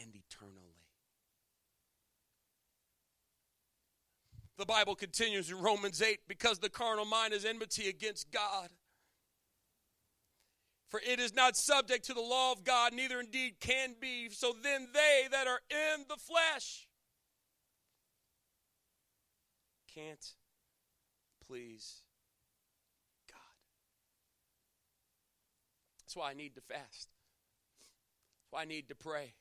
and 0.00 0.14
eternally. 0.14 0.75
The 4.58 4.66
Bible 4.66 4.94
continues 4.94 5.50
in 5.50 5.58
Romans 5.58 6.00
8 6.00 6.20
because 6.28 6.58
the 6.58 6.70
carnal 6.70 7.04
mind 7.04 7.34
is 7.34 7.44
enmity 7.44 7.88
against 7.88 8.30
God. 8.30 8.68
For 10.88 11.00
it 11.06 11.18
is 11.18 11.34
not 11.34 11.56
subject 11.56 12.06
to 12.06 12.14
the 12.14 12.20
law 12.20 12.52
of 12.52 12.64
God, 12.64 12.92
neither 12.92 13.20
indeed 13.20 13.56
can 13.60 13.94
be. 14.00 14.28
So 14.30 14.54
then 14.62 14.88
they 14.94 15.28
that 15.30 15.46
are 15.46 15.60
in 15.70 16.04
the 16.08 16.16
flesh 16.16 16.86
can't 19.96 20.34
please 21.46 22.02
God. 23.30 23.38
That's 26.00 26.16
why 26.16 26.30
I 26.30 26.34
need 26.34 26.54
to 26.54 26.60
fast. 26.60 27.08
That's 27.08 28.50
why 28.50 28.62
I 28.62 28.64
need 28.66 28.88
to 28.88 28.94
pray. 28.94 29.34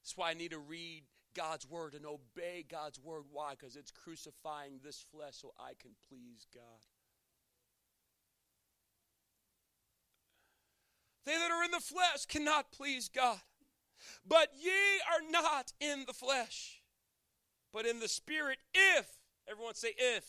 That's 0.00 0.16
why 0.16 0.30
I 0.30 0.34
need 0.34 0.52
to 0.52 0.58
read 0.58 1.02
God's 1.34 1.68
word 1.68 1.94
and 1.94 2.06
obey 2.06 2.64
God's 2.68 3.00
word. 3.00 3.24
Why? 3.30 3.52
Because 3.52 3.76
it's 3.76 3.90
crucifying 3.90 4.80
this 4.82 5.04
flesh 5.12 5.34
so 5.36 5.52
I 5.58 5.72
can 5.80 5.92
please 6.08 6.46
God. 6.54 6.62
They 11.26 11.32
that 11.32 11.50
are 11.50 11.64
in 11.64 11.70
the 11.70 11.80
flesh 11.80 12.26
cannot 12.26 12.70
please 12.70 13.08
God. 13.08 13.40
But 14.26 14.50
ye 14.60 14.70
are 14.70 15.30
not 15.30 15.72
in 15.80 16.04
the 16.06 16.12
flesh, 16.12 16.82
but 17.72 17.86
in 17.86 18.00
the 18.00 18.08
spirit, 18.08 18.58
if, 18.74 19.06
everyone 19.48 19.74
say 19.74 19.94
if. 19.96 20.24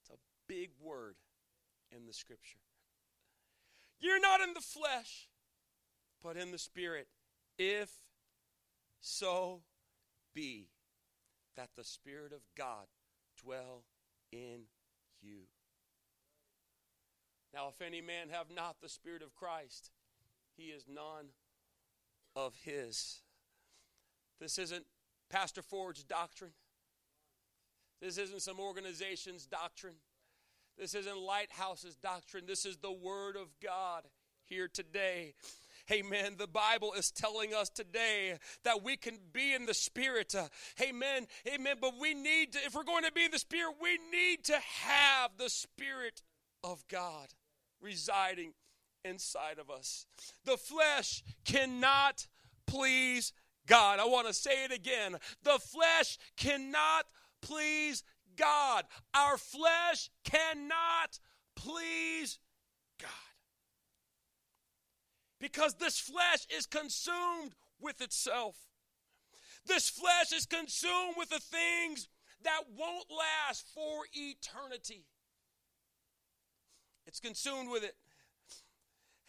It's 0.00 0.10
a 0.10 0.18
big 0.46 0.70
word 0.80 1.16
in 1.90 2.06
the 2.06 2.12
scripture. 2.12 2.58
You're 4.00 4.20
not 4.20 4.40
in 4.40 4.54
the 4.54 4.60
flesh, 4.60 5.28
but 6.22 6.36
in 6.36 6.52
the 6.52 6.58
spirit, 6.58 7.08
if 7.58 7.90
so 9.00 9.62
be 10.34 10.68
that 11.56 11.70
the 11.76 11.84
Spirit 11.84 12.32
of 12.32 12.40
God 12.56 12.86
dwell 13.42 13.84
in 14.32 14.62
you. 15.20 15.42
Now, 17.52 17.68
if 17.68 17.84
any 17.84 18.00
man 18.00 18.28
have 18.30 18.46
not 18.54 18.76
the 18.80 18.88
Spirit 18.88 19.22
of 19.22 19.34
Christ, 19.34 19.90
he 20.56 20.64
is 20.64 20.84
none 20.88 21.26
of 22.36 22.54
his. 22.64 23.22
This 24.40 24.58
isn't 24.58 24.84
Pastor 25.30 25.62
Ford's 25.62 26.04
doctrine. 26.04 26.52
This 28.00 28.18
isn't 28.18 28.42
some 28.42 28.60
organization's 28.60 29.46
doctrine. 29.46 29.96
This 30.78 30.94
isn't 30.94 31.18
Lighthouse's 31.18 31.96
doctrine. 31.96 32.44
This 32.46 32.64
is 32.64 32.78
the 32.78 32.92
Word 32.92 33.36
of 33.36 33.48
God 33.62 34.04
here 34.44 34.68
today. 34.68 35.34
Amen. 35.90 36.36
The 36.38 36.46
Bible 36.46 36.92
is 36.92 37.10
telling 37.10 37.54
us 37.54 37.68
today 37.68 38.38
that 38.64 38.82
we 38.82 38.96
can 38.96 39.18
be 39.32 39.54
in 39.54 39.66
the 39.66 39.74
Spirit. 39.74 40.34
Amen. 40.80 41.26
Amen. 41.52 41.76
But 41.80 41.94
we 42.00 42.14
need 42.14 42.52
to, 42.52 42.58
if 42.64 42.74
we're 42.74 42.84
going 42.84 43.04
to 43.04 43.12
be 43.12 43.24
in 43.24 43.30
the 43.30 43.38
Spirit, 43.38 43.74
we 43.82 43.98
need 44.12 44.44
to 44.44 44.58
have 44.82 45.32
the 45.36 45.50
Spirit 45.50 46.22
of 46.62 46.86
God 46.88 47.28
residing 47.80 48.52
inside 49.04 49.58
of 49.58 49.70
us. 49.70 50.06
The 50.44 50.56
flesh 50.56 51.22
cannot 51.44 52.26
please 52.66 53.32
God. 53.66 53.98
I 53.98 54.04
want 54.04 54.26
to 54.26 54.34
say 54.34 54.64
it 54.64 54.72
again. 54.72 55.16
The 55.42 55.58
flesh 55.58 56.18
cannot 56.36 57.06
please 57.40 58.04
God. 58.36 58.84
Our 59.14 59.38
flesh 59.38 60.10
cannot 60.24 61.18
please 61.56 62.38
because 65.40 65.74
this 65.74 65.98
flesh 65.98 66.46
is 66.56 66.66
consumed 66.66 67.54
with 67.80 68.00
itself. 68.00 68.56
This 69.66 69.88
flesh 69.88 70.32
is 70.32 70.46
consumed 70.46 71.14
with 71.16 71.30
the 71.30 71.38
things 71.38 72.08
that 72.44 72.62
won't 72.78 73.06
last 73.10 73.66
for 73.74 74.04
eternity. 74.12 75.04
It's 77.06 77.20
consumed 77.20 77.70
with 77.70 77.84
it. 77.84 77.94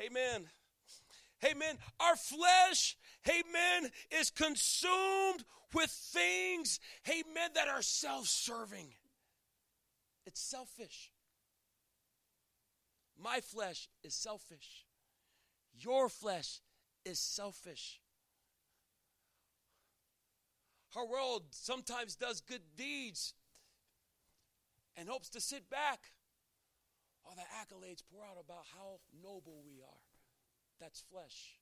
Amen. 0.02 0.48
Amen. 1.44 1.78
Our 2.00 2.16
flesh, 2.16 2.98
amen, 3.28 3.90
is 4.12 4.30
consumed 4.30 5.44
with 5.74 5.90
things, 5.90 6.80
amen, 7.10 7.52
that 7.56 7.68
are 7.68 7.82
self 7.82 8.28
serving. 8.28 8.94
It's 10.26 10.42
selfish. 10.42 11.12
My 13.20 13.40
flesh 13.40 13.90
is 14.04 14.14
selfish. 14.14 14.86
Your 15.74 16.10
flesh 16.10 16.62
is 17.06 17.20
selfish. 17.20 18.00
Our 20.96 21.08
world 21.08 21.44
sometimes 21.52 22.16
does 22.16 22.42
good 22.42 22.62
deeds 22.76 23.34
and 24.98 25.08
hopes 25.08 25.30
to 25.30 25.42
sit 25.42 25.70
back 25.70 26.12
All 27.24 27.36
the 27.36 27.42
accolades 27.42 28.04
pour 28.12 28.24
out 28.24 28.38
about 28.44 28.66
how 28.76 29.00
noble 29.24 29.64
we 29.66 29.82
are. 29.82 30.04
That's 30.80 31.02
flesh. 31.02 31.60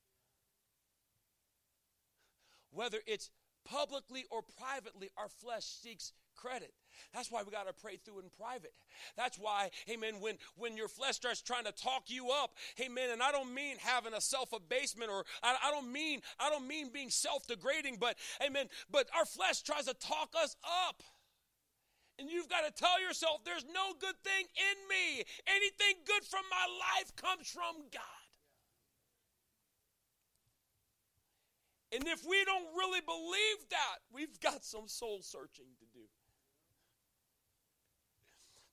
Whether 2.71 2.99
it's 3.05 3.29
publicly 3.69 4.25
or 4.29 4.41
privately, 4.57 5.09
our 5.17 5.29
flesh 5.29 5.63
seeks 5.63 6.13
credit. 6.35 6.73
That's 7.13 7.31
why 7.31 7.43
we 7.43 7.51
got 7.51 7.67
to 7.67 7.73
pray 7.73 7.97
through 7.97 8.19
in 8.19 8.29
private. 8.37 8.73
That's 9.15 9.37
why, 9.37 9.69
amen, 9.89 10.15
when, 10.19 10.35
when 10.55 10.77
your 10.77 10.87
flesh 10.87 11.15
starts 11.15 11.41
trying 11.41 11.65
to 11.65 11.71
talk 11.71 12.03
you 12.07 12.29
up, 12.31 12.51
amen, 12.79 13.09
and 13.11 13.21
I 13.21 13.31
don't 13.31 13.53
mean 13.53 13.77
having 13.79 14.13
a 14.13 14.21
self-abasement 14.21 15.09
or 15.11 15.25
I, 15.43 15.55
I 15.65 15.71
don't 15.71 15.91
mean, 15.91 16.21
I 16.39 16.49
don't 16.49 16.67
mean 16.67 16.89
being 16.93 17.09
self-degrading, 17.09 17.97
but 17.99 18.15
amen, 18.45 18.67
but 18.91 19.07
our 19.17 19.25
flesh 19.25 19.61
tries 19.61 19.85
to 19.85 19.93
talk 19.93 20.33
us 20.41 20.55
up. 20.87 21.03
And 22.19 22.29
you've 22.29 22.49
got 22.49 22.65
to 22.65 22.71
tell 22.71 23.01
yourself, 23.01 23.45
there's 23.45 23.65
no 23.73 23.93
good 23.99 24.15
thing 24.23 24.43
in 24.43 24.77
me. 24.89 25.23
Anything 25.47 26.03
good 26.05 26.23
from 26.25 26.43
my 26.51 26.67
life 26.99 27.15
comes 27.15 27.47
from 27.47 27.75
God. 27.93 28.18
And 31.91 32.07
if 32.07 32.23
we 32.27 32.45
don't 32.45 32.67
really 32.77 33.01
believe 33.01 33.69
that, 33.71 33.97
we've 34.13 34.39
got 34.39 34.63
some 34.63 34.87
soul 34.87 35.19
searching 35.21 35.65
to 35.79 35.85
do. 35.93 36.05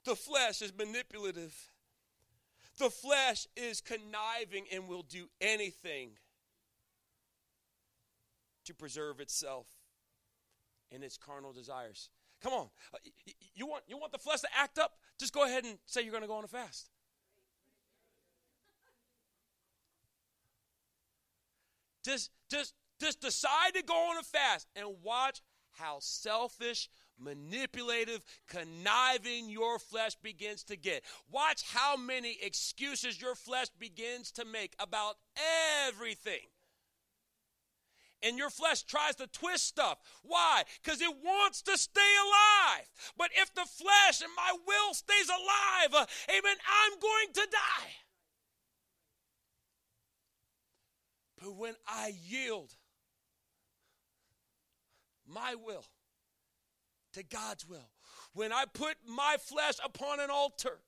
The 0.05 0.15
flesh 0.15 0.61
is 0.63 0.73
manipulative. 0.77 1.55
The 2.79 2.91
flesh 2.91 3.47
is 3.57 3.81
conniving 3.81 4.67
and 4.73 4.87
will 4.87 5.03
do 5.03 5.29
anything 5.41 6.11
to 8.67 8.75
preserve 8.75 9.21
itself 9.21 9.67
and 10.93 11.03
its 11.03 11.17
carnal 11.17 11.53
desires. 11.53 12.11
Come 12.43 12.53
on. 12.53 12.69
Uh, 12.93 12.99
you 13.55 13.67
want, 13.67 13.85
you 13.89 13.97
want 13.97 14.13
the 14.13 14.19
flesh 14.19 14.41
to 14.41 14.49
act 14.57 14.79
up? 14.79 14.93
Just 15.19 15.33
go 15.33 15.45
ahead 15.45 15.65
and 15.65 15.79
say 15.87 16.03
you're 16.03 16.11
going 16.11 16.23
to 16.23 16.29
go 16.29 16.35
on 16.35 16.45
a 16.45 16.49
fast. 16.49 16.91
Just, 22.05 22.31
just, 22.49 22.75
just 23.01 23.21
decide 23.21 23.75
to 23.75 23.83
go 23.83 23.95
on 23.95 24.19
a 24.19 24.23
fast 24.23 24.67
and 24.75 24.87
watch 25.03 25.41
how 25.73 25.99
selfish, 26.01 26.89
manipulative, 27.19 28.25
conniving 28.49 29.51
your 29.51 29.79
flesh 29.79 30.15
begins 30.23 30.65
to 30.65 30.77
get. 30.77 31.03
Watch 31.31 31.65
how 31.73 31.97
many 31.97 32.39
excuses 32.43 33.21
your 33.21 33.35
flesh 33.35 33.69
begins 33.79 34.31
to 34.33 34.45
make 34.45 34.75
about 34.79 35.17
everything. 35.87 36.49
And 38.23 38.39
your 38.39 38.51
flesh 38.51 38.83
tries 38.83 39.17
to 39.17 39.27
twist 39.27 39.67
stuff. 39.67 39.99
Why? 40.23 40.65
Because 40.83 41.01
it 41.01 41.15
wants 41.23 41.63
to 41.63 41.77
stay 41.77 42.01
alive. 42.01 42.87
But 43.17 43.31
if 43.37 43.55
the 43.55 43.67
flesh 43.67 44.23
and 44.23 44.33
my 44.35 44.57
will 44.67 44.95
stays 44.95 45.29
alive, 45.29 45.95
uh, 46.03 46.07
amen, 46.31 46.57
I'm 46.67 46.99
going 46.99 47.33
to 47.35 47.49
die. 47.53 47.93
But 51.43 51.55
when 51.57 51.75
I 51.87 52.15
yield 52.27 52.75
my 55.27 55.55
will 55.55 55.85
to 57.15 57.23
God's 57.23 57.69
will. 57.69 57.91
When 58.35 58.53
I 58.53 58.65
put 58.73 58.97
my 59.09 59.37
flesh 59.41 59.75
upon 59.85 60.21
an 60.21 60.31
altar 60.31 60.79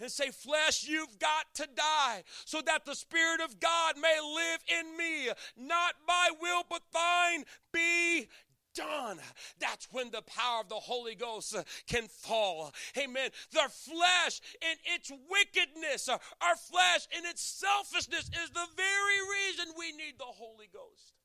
and 0.00 0.10
say, 0.10 0.30
Flesh, 0.30 0.86
you've 0.88 1.18
got 1.18 1.46
to 1.54 1.68
die 1.74 2.22
so 2.44 2.60
that 2.62 2.84
the 2.84 2.94
Spirit 2.94 3.40
of 3.40 3.60
God 3.60 3.94
may 4.00 4.18
live 4.20 4.60
in 4.80 4.96
me. 4.96 5.30
Not 5.56 5.94
my 6.06 6.30
will, 6.40 6.62
but 6.68 6.82
thine 6.92 7.44
be 7.72 8.28
done. 8.74 9.18
That's 9.58 9.88
when 9.90 10.10
the 10.10 10.22
power 10.22 10.60
of 10.60 10.68
the 10.68 10.74
Holy 10.76 11.14
Ghost 11.14 11.56
can 11.88 12.06
fall. 12.08 12.72
Amen. 12.96 13.30
The 13.52 13.68
flesh 13.70 14.40
in 14.60 14.94
its 14.94 15.10
wickedness, 15.10 16.08
our 16.08 16.56
flesh 16.56 17.08
in 17.16 17.24
its 17.26 17.42
selfishness 17.42 18.28
is 18.28 18.50
the 18.50 18.66
very 18.76 19.48
reason 19.48 19.74
we 19.78 19.92
need 19.92 20.18
the 20.18 20.24
Holy 20.24 20.68
Ghost. 20.72 21.15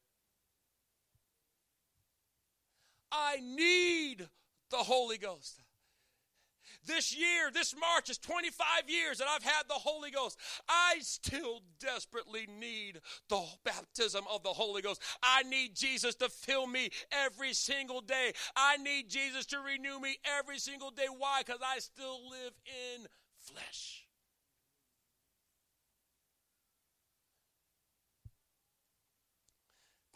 I 3.11 3.37
need 3.41 4.27
the 4.69 4.77
Holy 4.77 5.17
Ghost. 5.17 5.61
This 6.85 7.15
year, 7.15 7.51
this 7.53 7.75
March 7.79 8.09
is 8.09 8.17
25 8.17 8.89
years 8.89 9.19
that 9.19 9.27
I've 9.27 9.43
had 9.43 9.63
the 9.67 9.75
Holy 9.75 10.09
Ghost. 10.09 10.37
I 10.67 10.95
still 11.01 11.61
desperately 11.79 12.47
need 12.59 12.99
the 13.29 13.43
baptism 13.63 14.23
of 14.33 14.41
the 14.41 14.49
Holy 14.49 14.81
Ghost. 14.81 15.01
I 15.21 15.43
need 15.43 15.75
Jesus 15.75 16.15
to 16.15 16.29
fill 16.29 16.65
me 16.65 16.89
every 17.11 17.53
single 17.53 18.01
day. 18.01 18.33
I 18.55 18.77
need 18.77 19.09
Jesus 19.09 19.45
to 19.47 19.59
renew 19.59 19.99
me 19.99 20.17
every 20.39 20.57
single 20.57 20.89
day. 20.89 21.05
Why? 21.15 21.43
Because 21.45 21.61
I 21.63 21.79
still 21.79 22.27
live 22.29 22.53
in 22.65 23.05
flesh. 23.37 24.07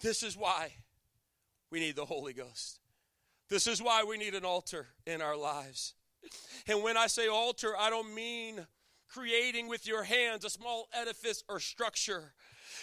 This 0.01 0.23
is 0.23 0.35
why 0.35 0.71
we 1.69 1.79
need 1.79 1.95
the 1.95 2.05
Holy 2.05 2.33
Ghost. 2.33 2.79
This 3.49 3.67
is 3.67 3.81
why 3.81 4.03
we 4.03 4.17
need 4.17 4.33
an 4.33 4.45
altar 4.45 4.87
in 5.05 5.21
our 5.21 5.37
lives. 5.37 5.93
And 6.67 6.81
when 6.83 6.97
I 6.97 7.07
say 7.07 7.27
altar, 7.27 7.73
I 7.77 7.89
don't 7.89 8.15
mean 8.15 8.65
creating 9.07 9.67
with 9.67 9.87
your 9.87 10.03
hands 10.03 10.43
a 10.43 10.49
small 10.49 10.87
edifice 10.93 11.43
or 11.47 11.59
structure. 11.59 12.33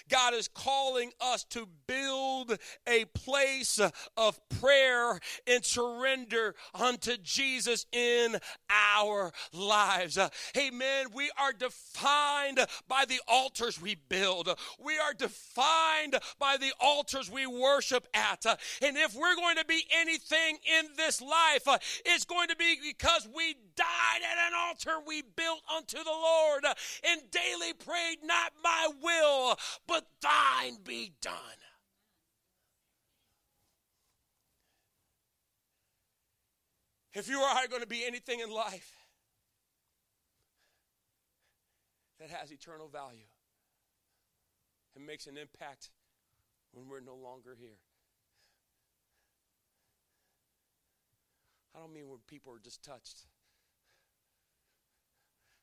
God 0.08 0.34
is 0.34 0.48
calling 0.48 1.12
us 1.20 1.44
to 1.50 1.68
build 1.86 2.58
a 2.86 3.04
place 3.06 3.80
of 4.16 4.40
prayer 4.60 5.18
and 5.46 5.64
surrender 5.64 6.54
unto 6.74 7.16
Jesus 7.18 7.86
in 7.92 8.36
our 8.70 9.32
lives. 9.52 10.18
Amen. 10.56 11.06
We 11.14 11.30
are 11.38 11.52
defined 11.52 12.60
by 12.88 13.04
the 13.06 13.20
altars 13.28 13.80
we 13.80 13.96
build, 14.08 14.48
we 14.78 14.98
are 14.98 15.14
defined 15.14 16.18
by 16.38 16.56
the 16.56 16.72
altars 16.80 17.30
we 17.30 17.46
worship 17.46 18.06
at. 18.14 18.44
And 18.82 18.96
if 18.96 19.14
we're 19.14 19.36
going 19.36 19.56
to 19.56 19.64
be 19.64 19.84
anything 19.92 20.58
in 20.80 20.88
this 20.96 21.20
life, 21.20 21.66
it's 22.04 22.24
going 22.24 22.48
to 22.48 22.56
be 22.56 22.76
because 22.82 23.28
we 23.34 23.56
died 23.76 24.20
at 24.22 24.48
an 24.48 24.52
altar 24.58 25.04
we 25.06 25.22
built 25.22 25.62
unto 25.74 25.98
the 25.98 26.10
Lord 26.10 26.64
and 27.08 27.30
daily 27.30 27.72
prayed, 27.72 28.18
Not 28.24 28.52
my 28.62 28.88
will, 29.02 29.58
but 29.86 30.06
thine 30.20 30.78
be 30.84 31.12
done. 31.20 31.34
If 37.14 37.28
you 37.28 37.40
or 37.40 37.46
I 37.46 37.64
are 37.64 37.68
going 37.68 37.82
to 37.82 37.88
be 37.88 38.06
anything 38.06 38.40
in 38.40 38.50
life 38.50 38.96
that 42.18 42.30
has 42.30 42.50
eternal 42.50 42.88
value 42.88 43.26
and 44.96 45.06
makes 45.06 45.26
an 45.26 45.36
impact 45.36 45.90
when 46.72 46.88
we're 46.88 47.00
no 47.00 47.14
longer 47.14 47.56
here. 47.58 47.78
I 51.74 51.80
don't 51.80 51.92
mean 51.92 52.08
when 52.08 52.18
people 52.26 52.52
are 52.52 52.60
just 52.62 52.82
touched. 52.82 53.26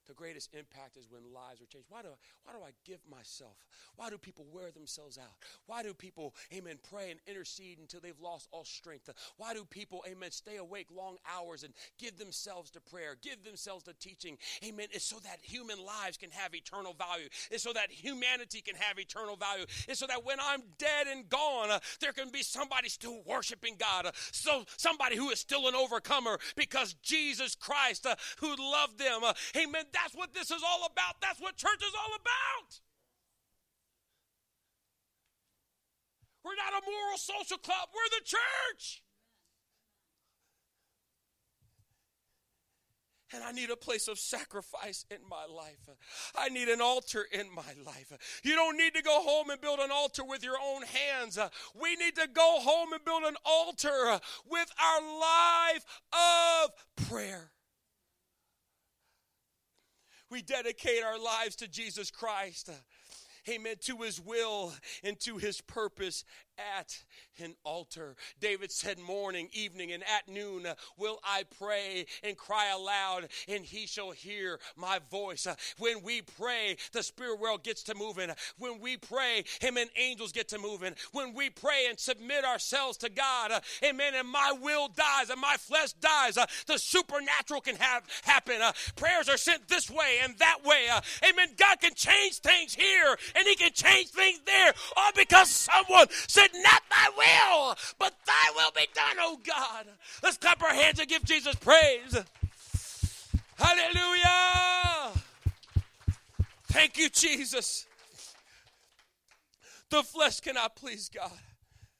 The 0.09 0.15
greatest 0.15 0.49
impact 0.55 0.97
is 0.97 1.05
when 1.07 1.21
lives 1.31 1.61
are 1.61 1.67
changed. 1.67 1.85
Why 1.87 2.01
do, 2.01 2.09
why 2.43 2.53
do 2.53 2.59
I 2.65 2.71
give 2.83 2.97
myself? 3.07 3.55
Why 3.95 4.09
do 4.09 4.17
people 4.17 4.43
wear 4.51 4.71
themselves 4.71 5.19
out? 5.19 5.35
Why 5.67 5.83
do 5.83 5.93
people, 5.93 6.33
amen, 6.51 6.79
pray 6.89 7.11
and 7.11 7.19
intercede 7.27 7.77
until 7.77 7.99
they've 7.99 8.19
lost 8.19 8.47
all 8.51 8.65
strength? 8.65 9.07
Why 9.37 9.53
do 9.53 9.65
people, 9.65 10.03
amen, 10.09 10.31
stay 10.31 10.57
awake 10.57 10.87
long 10.91 11.17
hours 11.31 11.63
and 11.63 11.75
give 11.99 12.17
themselves 12.17 12.71
to 12.71 12.81
prayer, 12.81 13.17
give 13.21 13.43
themselves 13.43 13.83
to 13.83 13.93
teaching? 13.93 14.39
Amen. 14.65 14.87
It's 14.91 15.05
so 15.05 15.17
that 15.19 15.37
human 15.43 15.77
lives 15.77 16.17
can 16.17 16.31
have 16.31 16.55
eternal 16.55 16.93
value. 16.93 17.27
It's 17.51 17.63
so 17.63 17.73
that 17.73 17.91
humanity 17.91 18.61
can 18.61 18.75
have 18.77 18.97
eternal 18.97 19.35
value. 19.35 19.65
It's 19.87 19.99
so 19.99 20.07
that 20.07 20.25
when 20.25 20.39
I'm 20.41 20.63
dead 20.79 21.05
and 21.05 21.29
gone, 21.29 21.69
uh, 21.69 21.79
there 22.01 22.13
can 22.13 22.31
be 22.31 22.41
somebody 22.41 22.89
still 22.89 23.21
worshiping 23.27 23.75
God. 23.77 24.07
Uh, 24.07 24.11
so 24.31 24.65
somebody 24.75 25.17
who 25.17 25.29
is 25.29 25.39
still 25.39 25.67
an 25.67 25.75
overcomer 25.75 26.39
because 26.55 26.95
Jesus 27.03 27.53
Christ, 27.53 28.07
uh, 28.07 28.15
who 28.39 28.55
loved 28.57 28.97
them, 28.97 29.23
uh, 29.23 29.33
amen 29.55 29.85
that's 30.01 30.15
what 30.15 30.33
this 30.33 30.51
is 30.51 30.63
all 30.63 30.87
about. 30.87 31.19
That's 31.21 31.39
what 31.39 31.57
church 31.57 31.81
is 31.83 31.93
all 31.93 32.15
about. 32.15 32.79
We're 36.43 36.55
not 36.55 36.81
a 36.81 36.85
moral 36.85 37.17
social 37.17 37.57
club, 37.57 37.89
we're 37.93 38.19
the 38.19 38.25
church. 38.25 39.03
And 43.31 43.43
I 43.43 43.51
need 43.51 43.69
a 43.69 43.75
place 43.75 44.07
of 44.07 44.17
sacrifice 44.17 45.05
in 45.11 45.17
my 45.29 45.45
life. 45.45 45.87
I 46.35 46.49
need 46.49 46.67
an 46.67 46.81
altar 46.81 47.27
in 47.31 47.53
my 47.53 47.75
life. 47.85 48.11
You 48.43 48.55
don't 48.55 48.75
need 48.75 48.95
to 48.95 49.03
go 49.03 49.21
home 49.21 49.51
and 49.51 49.61
build 49.61 49.79
an 49.79 49.91
altar 49.91 50.23
with 50.25 50.43
your 50.43 50.55
own 50.55 50.81
hands. 50.81 51.37
We 51.79 51.95
need 51.95 52.15
to 52.15 52.27
go 52.33 52.57
home 52.59 52.91
and 52.91 53.05
build 53.05 53.21
an 53.23 53.35
altar 53.45 54.19
with 54.49 54.71
our 54.81 55.19
life 55.19 55.85
of 56.11 57.05
prayer. 57.07 57.51
We 60.31 60.41
dedicate 60.43 61.03
our 61.03 61.17
lives 61.17 61.55
to 61.57 61.67
Jesus 61.67 62.11
Christ. 62.11 62.69
Amen. 63.49 63.75
To 63.81 63.97
his 63.97 64.21
will 64.21 64.73
and 65.03 65.19
to 65.21 65.37
his 65.37 65.59
purpose 65.61 66.23
at 66.77 67.03
an 67.41 67.55
altar. 67.63 68.15
David 68.39 68.71
said, 68.71 68.99
Morning, 68.99 69.49
evening, 69.53 69.91
and 69.91 70.03
at 70.03 70.27
noon 70.27 70.67
will 70.97 71.19
I 71.23 71.43
pray 71.57 72.05
and 72.23 72.37
cry 72.37 72.71
aloud, 72.73 73.27
and 73.47 73.63
he 73.63 73.87
shall 73.87 74.11
hear 74.11 74.59
my 74.75 74.99
voice. 75.09 75.47
When 75.77 76.03
we 76.03 76.21
pray, 76.21 76.77
the 76.91 77.03
spirit 77.03 77.39
world 77.39 77.63
gets 77.63 77.83
to 77.83 77.95
moving. 77.95 78.29
When 78.57 78.79
we 78.79 78.97
pray, 78.97 79.43
him 79.61 79.77
and 79.77 79.89
angels 79.95 80.31
get 80.31 80.49
to 80.49 80.59
moving. 80.59 80.95
When 81.11 81.33
we 81.33 81.49
pray 81.49 81.85
and 81.89 81.99
submit 81.99 82.43
ourselves 82.45 82.97
to 82.97 83.09
God, 83.09 83.51
amen, 83.83 84.13
and 84.15 84.27
my 84.27 84.53
will 84.61 84.89
dies 84.89 85.29
and 85.29 85.39
my 85.39 85.55
flesh 85.57 85.93
dies, 85.93 86.37
the 86.67 86.77
supernatural 86.77 87.61
can 87.61 87.75
have 87.77 88.03
happen. 88.23 88.59
Prayers 88.95 89.29
are 89.29 89.37
sent 89.37 89.67
this 89.67 89.89
way 89.89 90.17
and 90.23 90.37
that 90.39 90.59
way. 90.63 90.87
Amen. 91.27 91.49
God 91.57 91.79
can 91.79 91.93
change 91.93 92.39
things 92.39 92.73
here 92.73 93.17
and 93.35 93.47
he 93.47 93.55
can 93.55 93.71
change 93.73 94.09
things 94.09 94.39
there, 94.45 94.73
all 94.97 95.11
because 95.15 95.49
someone 95.49 96.07
said, 96.27 96.48
Not 96.55 96.81
my 96.89 97.09
will, 97.17 97.75
but 97.97 98.13
thy 98.25 98.51
will 98.55 98.71
be 98.75 98.87
done, 98.93 99.17
oh 99.19 99.39
God. 99.45 99.85
Let's 100.23 100.37
clap 100.37 100.61
our 100.61 100.73
hands 100.73 100.99
and 100.99 101.07
give 101.07 101.23
Jesus 101.23 101.55
praise. 101.55 102.17
Hallelujah. 103.57 105.13
Thank 106.67 106.97
you, 106.97 107.09
Jesus. 107.09 107.87
The 109.89 110.03
flesh 110.03 110.39
cannot 110.39 110.75
please 110.75 111.09
God. 111.09 111.31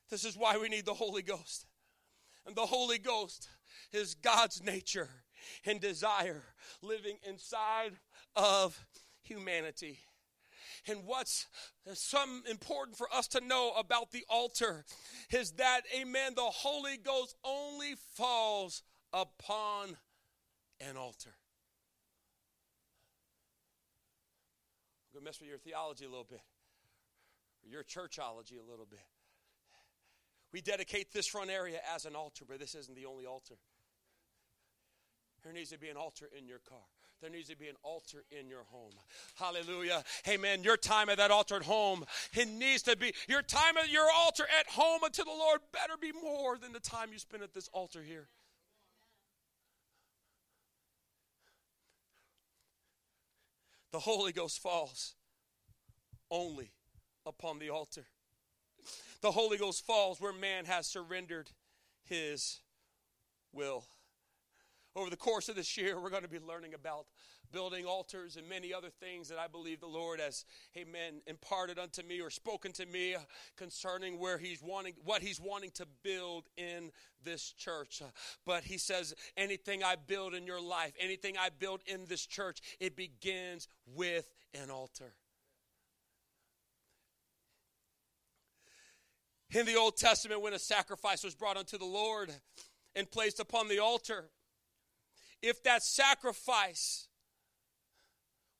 This 0.09 0.23
is 0.23 0.37
why 0.37 0.57
we 0.57 0.69
need 0.69 0.85
the 0.85 0.93
Holy 0.93 1.21
Ghost. 1.21 1.65
And 2.45 2.55
the 2.55 2.65
Holy 2.65 2.97
Ghost 2.97 3.49
is 3.91 4.15
God's 4.15 4.63
nature 4.63 5.09
and 5.65 5.79
desire 5.79 6.43
living 6.81 7.17
inside 7.27 7.93
of 8.35 8.79
humanity. 9.21 9.99
And 10.89 11.05
what's 11.05 11.45
some 11.93 12.43
important 12.49 12.97
for 12.97 13.07
us 13.13 13.27
to 13.29 13.41
know 13.41 13.73
about 13.77 14.11
the 14.11 14.25
altar 14.27 14.85
is 15.31 15.51
that, 15.53 15.81
amen, 15.95 16.33
the 16.35 16.41
Holy 16.41 16.97
Ghost 16.97 17.35
only 17.43 17.93
falls 18.15 18.81
upon 19.13 19.97
an 20.81 20.97
altar. 20.97 21.35
I'm 25.05 25.13
going 25.13 25.25
to 25.25 25.29
mess 25.29 25.39
with 25.39 25.49
your 25.49 25.59
theology 25.59 26.05
a 26.05 26.09
little 26.09 26.27
bit, 26.27 26.41
or 27.63 27.69
your 27.69 27.83
churchology 27.83 28.59
a 28.59 28.69
little 28.69 28.87
bit. 28.89 29.05
We 30.51 30.61
dedicate 30.61 31.13
this 31.13 31.27
front 31.27 31.51
area 31.51 31.77
as 31.93 32.05
an 32.05 32.15
altar, 32.15 32.45
but 32.47 32.59
this 32.59 32.73
isn't 32.73 32.95
the 32.95 33.05
only 33.05 33.27
altar. 33.27 33.55
There 35.49 35.57
needs 35.57 35.71
to 35.71 35.79
be 35.79 35.89
an 35.89 35.97
altar 35.97 36.29
in 36.37 36.47
your 36.47 36.59
car. 36.59 36.77
There 37.21 37.29
needs 37.31 37.49
to 37.49 37.57
be 37.57 37.69
an 37.69 37.75
altar 37.81 38.23
in 38.29 38.47
your 38.47 38.65
home. 38.65 38.91
Hallelujah. 39.33 40.03
Amen. 40.27 40.61
Your 40.61 40.77
time 40.77 41.09
at 41.09 41.17
that 41.17 41.31
altar 41.31 41.55
at 41.55 41.63
home, 41.63 42.05
it 42.33 42.47
needs 42.47 42.83
to 42.83 42.95
be 42.95 43.15
your 43.27 43.41
time 43.41 43.75
at 43.77 43.89
your 43.89 44.05
altar 44.15 44.43
at 44.59 44.67
home 44.67 45.03
unto 45.03 45.23
the 45.23 45.31
Lord 45.31 45.61
better 45.73 45.93
be 45.99 46.11
more 46.11 46.59
than 46.59 46.71
the 46.71 46.79
time 46.79 47.09
you 47.11 47.17
spend 47.17 47.41
at 47.41 47.55
this 47.55 47.67
altar 47.73 48.03
here. 48.03 48.27
The 53.91 53.99
Holy 53.99 54.33
Ghost 54.33 54.61
falls 54.61 55.15
only 56.29 56.73
upon 57.25 57.57
the 57.57 57.71
altar. 57.71 58.05
The 59.21 59.31
Holy 59.31 59.57
Ghost 59.57 59.83
falls 59.83 60.21
where 60.21 60.31
man 60.31 60.65
has 60.65 60.85
surrendered 60.85 61.49
his 62.03 62.59
will. 63.51 63.87
Over 64.95 65.09
the 65.09 65.17
course 65.17 65.49
of 65.49 65.55
this 65.55 65.77
year, 65.77 65.99
we're 66.01 66.09
going 66.09 66.23
to 66.23 66.29
be 66.29 66.39
learning 66.39 66.73
about 66.73 67.05
building 67.51 67.85
altars 67.85 68.35
and 68.35 68.47
many 68.47 68.73
other 68.73 68.89
things 68.89 69.29
that 69.29 69.39
I 69.39 69.47
believe 69.47 69.79
the 69.79 69.87
Lord 69.87 70.19
has, 70.19 70.45
amen, 70.77 71.21
imparted 71.25 71.79
unto 71.79 72.03
me 72.03 72.21
or 72.21 72.29
spoken 72.29 72.71
to 72.73 72.85
me 72.85 73.15
concerning 73.57 74.19
where 74.19 74.37
He's 74.37 74.61
wanting, 74.61 74.93
what 75.03 75.21
He's 75.21 75.39
wanting 75.39 75.71
to 75.75 75.87
build 76.03 76.45
in 76.57 76.91
this 77.23 77.51
church. 77.51 78.01
But 78.45 78.63
He 78.63 78.77
says, 78.77 79.13
anything 79.37 79.83
I 79.83 79.95
build 79.95 80.33
in 80.33 80.45
your 80.45 80.61
life, 80.61 80.93
anything 80.99 81.35
I 81.37 81.49
build 81.49 81.81
in 81.85 82.05
this 82.07 82.25
church, 82.25 82.59
it 82.79 82.95
begins 82.95 83.67
with 83.95 84.29
an 84.53 84.69
altar. 84.69 85.13
In 89.51 89.65
the 89.65 89.75
Old 89.75 89.97
Testament, 89.97 90.41
when 90.41 90.53
a 90.53 90.59
sacrifice 90.59 91.23
was 91.23 91.33
brought 91.33 91.57
unto 91.57 91.79
the 91.79 91.85
Lord 91.85 92.31
and 92.95 93.09
placed 93.09 93.39
upon 93.39 93.67
the 93.67 93.79
altar, 93.79 94.29
if 95.41 95.63
that 95.63 95.83
sacrifice 95.83 97.09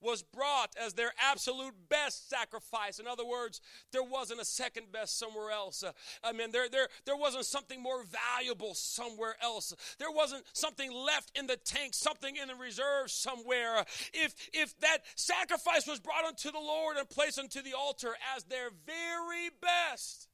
was 0.01 0.23
brought 0.23 0.75
as 0.81 0.93
their 0.93 1.11
absolute 1.19 1.73
best 1.89 2.29
sacrifice. 2.29 2.99
In 2.99 3.07
other 3.07 3.25
words, 3.25 3.61
there 3.91 4.03
wasn't 4.03 4.39
a 4.39 4.45
second 4.45 4.91
best 4.91 5.17
somewhere 5.17 5.51
else. 5.51 5.83
Uh, 5.83 5.91
I 6.23 6.31
mean, 6.31 6.51
there, 6.51 6.69
there, 6.69 6.87
there 7.05 7.17
wasn't 7.17 7.45
something 7.45 7.81
more 7.81 8.03
valuable 8.03 8.73
somewhere 8.73 9.35
else. 9.41 9.73
There 9.97 10.11
wasn't 10.11 10.43
something 10.53 10.91
left 10.91 11.37
in 11.37 11.47
the 11.47 11.57
tank, 11.57 11.93
something 11.93 12.35
in 12.35 12.47
the 12.47 12.55
reserve 12.55 13.11
somewhere. 13.11 13.83
If, 14.13 14.35
if 14.53 14.79
that 14.79 14.99
sacrifice 15.15 15.85
was 15.87 15.99
brought 15.99 16.25
unto 16.25 16.51
the 16.51 16.59
Lord 16.59 16.97
and 16.97 17.09
placed 17.09 17.39
unto 17.39 17.61
the 17.61 17.73
altar 17.73 18.13
as 18.35 18.43
their 18.45 18.69
very 18.85 19.49
best, 19.61 20.27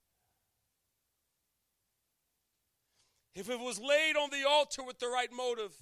if 3.33 3.49
it 3.49 3.59
was 3.59 3.79
laid 3.79 4.15
on 4.15 4.29
the 4.29 4.47
altar 4.47 4.83
with 4.83 4.99
the 4.99 5.07
right 5.07 5.31
motive, 5.35 5.73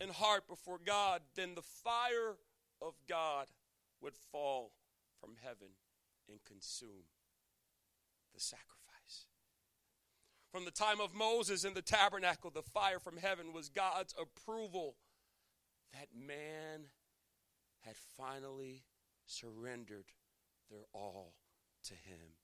and 0.00 0.10
heart 0.10 0.46
before 0.48 0.78
God, 0.84 1.22
then 1.34 1.54
the 1.54 1.62
fire 1.62 2.36
of 2.82 2.94
God 3.08 3.46
would 4.00 4.14
fall 4.14 4.72
from 5.20 5.36
heaven 5.42 5.68
and 6.28 6.38
consume 6.44 7.10
the 8.34 8.40
sacrifice. 8.40 9.26
From 10.50 10.64
the 10.64 10.70
time 10.70 11.00
of 11.00 11.14
Moses 11.14 11.64
in 11.64 11.74
the 11.74 11.82
tabernacle, 11.82 12.50
the 12.50 12.62
fire 12.62 12.98
from 12.98 13.16
heaven 13.16 13.52
was 13.52 13.68
God's 13.68 14.14
approval 14.20 14.96
that 15.92 16.08
man 16.14 16.86
had 17.80 17.96
finally 18.16 18.84
surrendered 19.26 20.06
their 20.70 20.84
all 20.92 21.34
to 21.84 21.94
him 21.94 22.36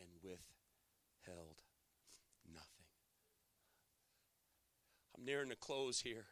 and 0.00 0.08
withheld 0.22 1.62
nothing. 2.46 2.86
I'm 5.16 5.24
nearing 5.24 5.50
the 5.50 5.56
close 5.56 6.00
here. 6.00 6.26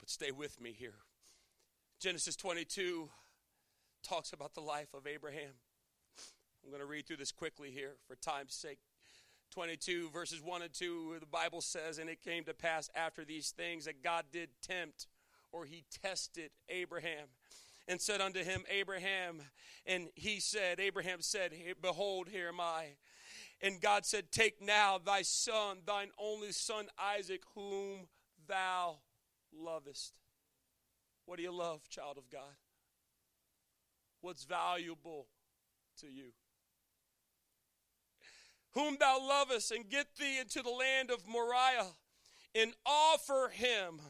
But 0.00 0.10
stay 0.10 0.30
with 0.30 0.60
me 0.60 0.74
here. 0.76 0.96
Genesis 2.00 2.36
22 2.36 3.08
talks 4.02 4.32
about 4.32 4.54
the 4.54 4.60
life 4.60 4.92
of 4.94 5.06
Abraham. 5.06 5.54
I'm 6.62 6.70
going 6.70 6.80
to 6.80 6.86
read 6.86 7.06
through 7.06 7.16
this 7.16 7.32
quickly 7.32 7.70
here 7.70 7.96
for 8.06 8.16
time's 8.16 8.54
sake. 8.54 8.78
22 9.54 10.10
verses 10.10 10.42
1 10.42 10.62
and 10.62 10.72
2 10.72 11.16
the 11.20 11.26
bible 11.26 11.60
says 11.60 11.98
and 11.98 12.10
it 12.10 12.20
came 12.20 12.42
to 12.42 12.52
pass 12.52 12.90
after 12.96 13.24
these 13.24 13.50
things 13.50 13.84
that 13.84 14.02
god 14.02 14.24
did 14.32 14.48
tempt 14.60 15.06
or 15.52 15.64
he 15.64 15.84
tested 16.02 16.50
abraham 16.68 17.28
and 17.86 18.00
said 18.00 18.20
unto 18.20 18.42
him 18.42 18.64
abraham 18.68 19.40
and 19.86 20.08
he 20.16 20.40
said 20.40 20.80
abraham 20.80 21.20
said 21.20 21.52
behold 21.80 22.28
here 22.28 22.48
am 22.48 22.58
i 22.58 22.86
and 23.60 23.80
god 23.80 24.04
said 24.04 24.32
take 24.32 24.60
now 24.60 24.98
thy 24.98 25.22
son 25.22 25.78
thine 25.86 26.10
only 26.18 26.50
son 26.50 26.86
isaac 26.98 27.42
whom 27.54 28.08
thou 28.48 28.96
lovest. 29.58 30.12
What 31.26 31.36
do 31.36 31.42
you 31.42 31.52
love, 31.52 31.88
child 31.88 32.18
of 32.18 32.30
God? 32.30 32.56
What's 34.20 34.44
valuable 34.44 35.26
to 36.00 36.06
you? 36.06 36.32
Whom 38.72 38.96
thou 38.98 39.20
lovest, 39.20 39.70
and 39.70 39.88
get 39.88 40.06
thee 40.18 40.38
into 40.38 40.62
the 40.62 40.70
land 40.70 41.10
of 41.10 41.28
Moriah, 41.28 41.92
and 42.54 42.72
offer 42.84 43.50
him, 43.52 44.00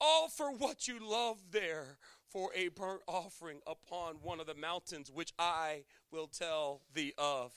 offer 0.00 0.50
what 0.58 0.86
you 0.86 0.98
love 1.00 1.38
there 1.50 1.98
for 2.28 2.50
a 2.54 2.68
burnt 2.68 3.02
offering 3.06 3.60
upon 3.66 4.16
one 4.22 4.40
of 4.40 4.46
the 4.46 4.54
mountains 4.54 5.10
which 5.10 5.32
I 5.38 5.84
will 6.10 6.26
tell 6.26 6.82
thee 6.94 7.12
of. 7.18 7.52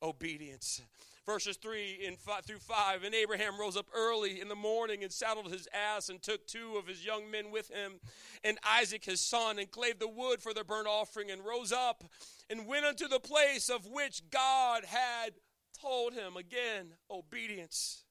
Obedience 0.00 0.80
verses 1.28 1.58
3 1.58 2.06
and 2.06 2.18
5 2.18 2.46
through 2.46 2.58
5 2.58 3.04
and 3.04 3.14
abraham 3.14 3.60
rose 3.60 3.76
up 3.76 3.84
early 3.94 4.40
in 4.40 4.48
the 4.48 4.54
morning 4.54 5.02
and 5.02 5.12
saddled 5.12 5.52
his 5.52 5.68
ass 5.74 6.08
and 6.08 6.22
took 6.22 6.46
two 6.46 6.76
of 6.78 6.86
his 6.86 7.04
young 7.04 7.30
men 7.30 7.50
with 7.50 7.68
him. 7.68 8.00
And 8.42 8.56
isaac 8.66 9.04
his 9.04 9.20
son 9.20 9.58
and 9.58 9.70
clave 9.70 9.98
the 9.98 10.08
wood 10.08 10.40
for 10.40 10.54
the 10.54 10.64
burnt 10.64 10.86
offering 10.88 11.30
and 11.30 11.44
rose 11.44 11.70
up 11.70 12.02
and 12.48 12.66
went 12.66 12.86
unto 12.86 13.08
the 13.08 13.20
place 13.20 13.68
of 13.68 13.86
which 13.86 14.22
god 14.30 14.86
had 14.86 15.34
told 15.78 16.14
him. 16.14 16.38
Again 16.38 16.94
obedience. 17.10 18.04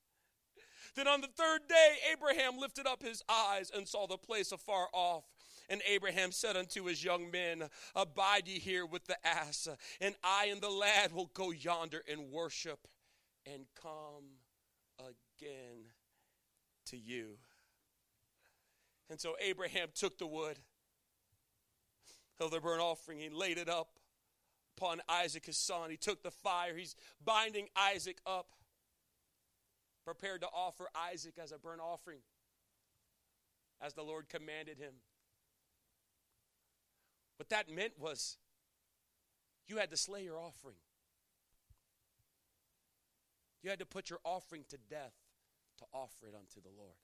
Then 0.95 1.07
on 1.07 1.21
the 1.21 1.27
third 1.27 1.61
day 1.67 1.95
abraham 2.13 2.59
lifted 2.59 2.85
up 2.85 3.01
his 3.01 3.23
eyes 3.27 3.71
and 3.75 3.87
saw 3.87 4.05
the 4.05 4.17
place 4.17 4.51
afar 4.51 4.89
off. 4.93 5.23
And 5.69 5.81
Abraham 5.85 6.31
said 6.31 6.55
unto 6.55 6.85
his 6.85 7.03
young 7.03 7.29
men, 7.29 7.63
Abide 7.93 8.47
ye 8.47 8.57
here 8.57 8.85
with 8.85 9.05
the 9.05 9.17
ass, 9.27 9.67
and 9.99 10.15
I 10.23 10.45
and 10.45 10.61
the 10.61 10.69
lad 10.69 11.11
will 11.11 11.29
go 11.33 11.51
yonder 11.51 12.03
and 12.09 12.31
worship 12.31 12.87
and 13.53 13.65
come 13.81 14.25
again 14.99 15.91
to 16.87 16.97
you. 16.97 17.37
And 19.09 19.19
so 19.19 19.35
Abraham 19.41 19.89
took 19.93 20.17
the 20.17 20.27
wood 20.27 20.57
of 22.39 22.51
the 22.51 22.59
burnt 22.59 22.81
offering, 22.81 23.19
he 23.19 23.29
laid 23.29 23.57
it 23.57 23.69
up 23.69 23.99
upon 24.77 25.01
Isaac 25.09 25.45
his 25.45 25.57
son. 25.57 25.89
He 25.89 25.97
took 25.97 26.21
the 26.21 26.31
fire. 26.31 26.77
He's 26.77 26.95
binding 27.23 27.67
Isaac 27.75 28.19
up, 28.25 28.47
prepared 30.05 30.41
to 30.41 30.47
offer 30.47 30.87
Isaac 31.11 31.33
as 31.41 31.51
a 31.51 31.57
burnt 31.57 31.81
offering, 31.81 32.19
as 33.81 33.93
the 33.93 34.03
Lord 34.03 34.29
commanded 34.29 34.77
him. 34.77 34.93
What 37.37 37.49
that 37.49 37.69
meant 37.69 37.93
was 37.99 38.37
you 39.67 39.77
had 39.77 39.91
to 39.91 39.97
slay 39.97 40.23
your 40.23 40.37
offering. 40.37 40.77
You 43.67 43.71
had 43.71 43.79
to 43.79 43.85
put 43.85 44.09
your 44.09 44.19
offering 44.23 44.63
to 44.69 44.77
death 44.89 45.11
to 45.79 45.83
offer 45.93 46.25
it 46.25 46.33
unto 46.33 46.61
the 46.61 46.73
Lord. 46.73 46.95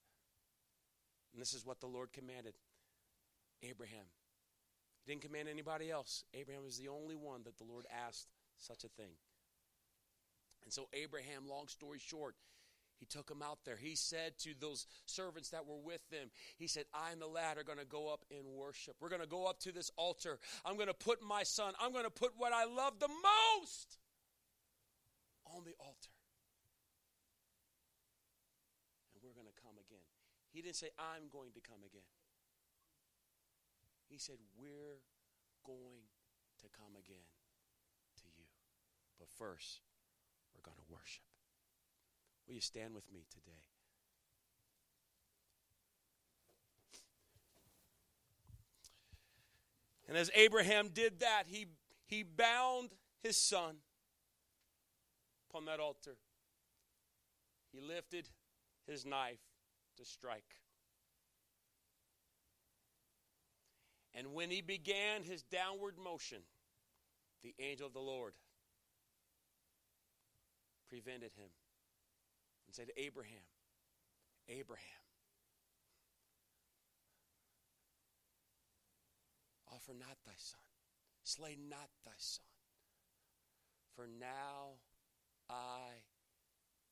And 1.33 1.41
this 1.41 1.53
is 1.53 1.65
what 1.65 1.81
the 1.81 1.87
Lord 1.87 2.13
commanded 2.13 2.53
Abraham. 3.61 4.05
He 5.03 5.11
didn't 5.11 5.23
command 5.23 5.49
anybody 5.49 5.91
else. 5.91 6.23
Abraham 6.33 6.63
was 6.63 6.77
the 6.77 6.87
only 6.87 7.15
one 7.15 7.41
that 7.43 7.57
the 7.57 7.65
Lord 7.65 7.85
asked 8.07 8.29
such 8.57 8.85
a 8.85 8.87
thing. 8.87 9.11
And 10.63 10.71
so, 10.71 10.87
Abraham, 10.93 11.49
long 11.49 11.67
story 11.67 11.99
short, 11.99 12.35
he 12.95 13.05
took 13.05 13.29
him 13.29 13.41
out 13.41 13.59
there. 13.65 13.75
He 13.75 13.95
said 13.95 14.39
to 14.43 14.53
those 14.57 14.87
servants 15.05 15.49
that 15.49 15.67
were 15.67 15.83
with 15.83 16.07
them, 16.11 16.29
He 16.55 16.67
said, 16.67 16.85
I 16.93 17.11
and 17.11 17.21
the 17.21 17.27
lad 17.27 17.57
are 17.57 17.65
going 17.65 17.79
to 17.79 17.83
go 17.83 18.07
up 18.07 18.23
in 18.31 18.55
worship. 18.55 18.95
We're 19.01 19.09
going 19.09 19.19
to 19.19 19.27
go 19.27 19.47
up 19.47 19.59
to 19.63 19.73
this 19.73 19.91
altar. 19.97 20.39
I'm 20.63 20.75
going 20.75 20.87
to 20.87 20.93
put 20.93 21.21
my 21.21 21.43
son, 21.43 21.73
I'm 21.81 21.91
going 21.91 22.05
to 22.05 22.09
put 22.09 22.31
what 22.37 22.53
I 22.53 22.63
love 22.63 23.01
the 23.01 23.09
most 23.09 23.97
on 25.53 25.65
the 25.65 25.73
altar. 25.77 26.13
And 29.13 29.21
we're 29.23 29.35
going 29.35 29.47
to 29.47 29.61
come 29.63 29.79
again. 29.79 30.03
He 30.53 30.61
didn't 30.61 30.75
say, 30.75 30.89
I'm 30.99 31.29
going 31.31 31.51
to 31.53 31.59
come 31.59 31.81
again. 31.83 32.05
He 34.07 34.19
said, 34.19 34.35
We're 34.55 35.01
going 35.65 36.05
to 36.61 36.67
come 36.69 36.93
again 36.93 37.25
to 38.17 38.23
you. 38.37 38.45
But 39.17 39.29
first, 39.29 39.81
we're 40.53 40.61
going 40.61 40.77
to 40.77 40.93
worship. 40.93 41.23
Will 42.47 42.53
you 42.53 42.61
stand 42.61 42.93
with 42.93 43.11
me 43.11 43.25
today? 43.31 43.65
And 50.07 50.17
as 50.17 50.29
Abraham 50.35 50.89
did 50.89 51.21
that, 51.21 51.45
he, 51.47 51.65
he 52.05 52.21
bound 52.21 52.89
his 53.23 53.37
son 53.37 53.77
upon 55.49 55.65
that 55.65 55.79
altar. 55.79 56.17
He 57.71 57.81
lifted 57.81 58.29
his 58.85 59.03
knife 59.03 59.39
to 59.97 60.05
strike. 60.05 60.43
And 64.15 64.33
when 64.33 64.49
he 64.51 64.61
began 64.61 65.23
his 65.23 65.41
downward 65.43 65.95
motion, 65.97 66.39
the 67.41 67.53
angel 67.59 67.87
of 67.87 67.93
the 67.93 67.99
Lord 67.99 68.33
prevented 70.89 71.31
him 71.35 71.49
and 72.67 72.75
said, 72.75 72.89
Abraham, 72.95 73.41
Abraham, 74.47 74.83
offer 79.71 79.93
not 79.97 80.17
thy 80.25 80.33
son, 80.37 80.59
slay 81.23 81.57
not 81.69 81.89
thy 82.05 82.11
son, 82.17 82.45
for 83.95 84.07
now 84.19 84.77
I 85.49 86.03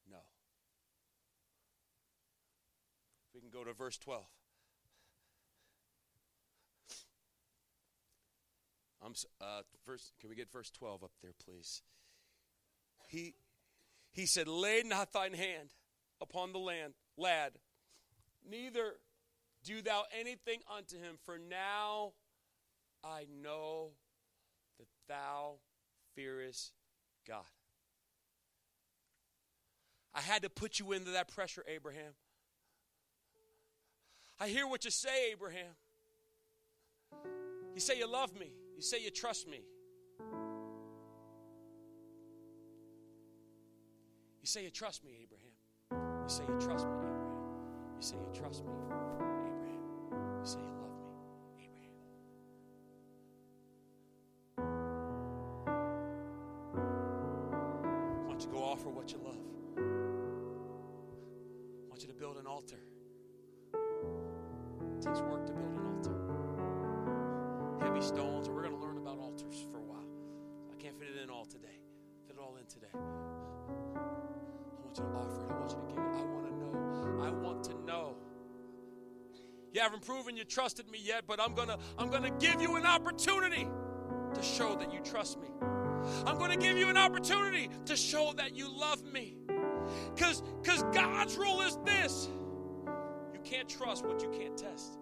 know. 0.10 0.26
We 3.34 3.40
can 3.40 3.50
go 3.50 3.64
to 3.64 3.74
verse 3.74 3.98
12. 3.98 4.24
I'm 9.04 9.14
uh. 9.42 9.62
Can 10.20 10.30
we 10.30 10.36
get 10.36 10.52
verse 10.52 10.70
12 10.70 11.04
up 11.04 11.12
there, 11.22 11.34
please? 11.44 11.82
He 13.08 13.34
he 14.12 14.26
said, 14.26 14.48
"Lay 14.48 14.84
not 14.86 15.12
thine 15.12 15.34
hand 15.34 15.70
upon 16.22 16.52
the 16.54 16.60
land, 16.60 16.94
lad, 17.18 17.54
neither 18.48 18.94
do 19.64 19.82
thou 19.82 20.04
anything 20.18 20.60
unto 20.76 20.98
him, 20.98 21.18
for 21.24 21.38
now 21.40 22.14
I 23.04 23.26
know 23.42 23.92
that 24.78 24.88
thou 25.08 25.56
fearest 26.16 26.74
God." 27.28 27.46
I 30.14 30.22
had 30.22 30.44
to 30.44 30.50
put 30.50 30.78
you 30.78 30.92
into 30.92 31.12
that 31.12 31.28
pressure, 31.30 31.64
Abraham. 31.68 32.14
I 34.42 34.48
hear 34.48 34.66
what 34.66 34.84
you 34.84 34.90
say, 34.90 35.34
Abraham. 35.34 35.76
You 37.76 37.80
say 37.80 38.00
you 38.00 38.12
love 38.12 38.34
me. 38.34 38.52
You 38.76 38.82
say 38.82 39.00
you 39.04 39.12
trust 39.12 39.48
me. 39.48 39.62
You 44.42 44.48
say 44.48 44.64
you 44.64 44.72
trust 44.72 45.06
me, 45.06 45.12
Abraham. 45.22 46.24
You 46.24 46.28
say 46.28 46.42
you 46.50 46.58
trust 46.60 46.88
me, 46.88 46.94
Abraham. 46.94 47.22
You 47.98 48.02
say 48.02 48.16
you 48.16 48.40
trust 48.42 48.66
me, 48.66 48.72
Abraham. 48.88 50.40
You 50.40 50.46
say 50.46 50.58
you 50.58 50.81
It 65.02 65.06
takes 65.06 65.22
work 65.22 65.48
to 65.48 65.54
build 65.54 65.74
an 65.74 65.82
altar. 65.98 66.14
Heavy 67.84 68.02
stones, 68.06 68.46
and 68.46 68.56
we're 68.56 68.62
going 68.62 68.76
to 68.76 68.80
learn 68.80 68.98
about 69.00 69.18
altars 69.18 69.66
for 69.72 69.80
a 69.80 69.82
while. 69.82 70.06
I 70.72 70.76
can't 70.80 70.96
fit 71.00 71.08
it 71.08 71.24
in 71.24 71.28
all 71.32 71.46
today. 71.46 71.82
Fit 72.28 72.36
it 72.36 72.40
all 72.40 72.56
in 72.58 72.68
today. 72.68 72.94
I 72.94 73.00
want 74.84 74.96
you 74.96 75.04
to 75.04 75.10
offer 75.10 75.42
it. 75.42 75.50
I 75.50 75.58
want 75.58 75.72
you 75.72 75.78
to 75.78 75.84
give 75.88 75.98
it. 75.98 76.06
I 76.06 76.24
want 76.24 76.46
to 76.46 76.54
know. 76.54 77.24
I 77.24 77.30
want 77.32 77.64
to 77.64 77.74
know. 77.84 78.16
You 79.74 79.82
haven't 79.82 80.06
proven 80.06 80.38
you 80.38 80.44
trusted 80.44 80.88
me 80.92 81.00
yet, 81.02 81.24
but 81.26 81.42
I'm 81.42 81.56
gonna 81.56 81.80
I'm 81.98 82.12
gonna 82.12 82.30
give 82.38 82.62
you 82.62 82.76
an 82.76 82.86
opportunity 82.86 83.68
to 84.36 84.44
show 84.44 84.76
that 84.76 84.94
you 84.94 85.00
trust 85.00 85.40
me. 85.42 85.48
I'm 86.28 86.38
gonna 86.38 86.58
give 86.58 86.78
you 86.78 86.90
an 86.90 86.98
opportunity 86.98 87.72
to 87.86 87.96
show 87.96 88.34
that 88.38 88.56
you 88.56 88.70
love 88.70 89.04
me. 89.12 89.38
Cause 90.16 90.44
because 90.62 90.84
God's 90.94 91.38
rule 91.38 91.62
is 91.62 91.80
this. 91.86 92.30
Can't 93.52 93.68
trust 93.68 94.06
what 94.06 94.22
you 94.22 94.30
can't 94.30 94.58
test. 94.58 94.98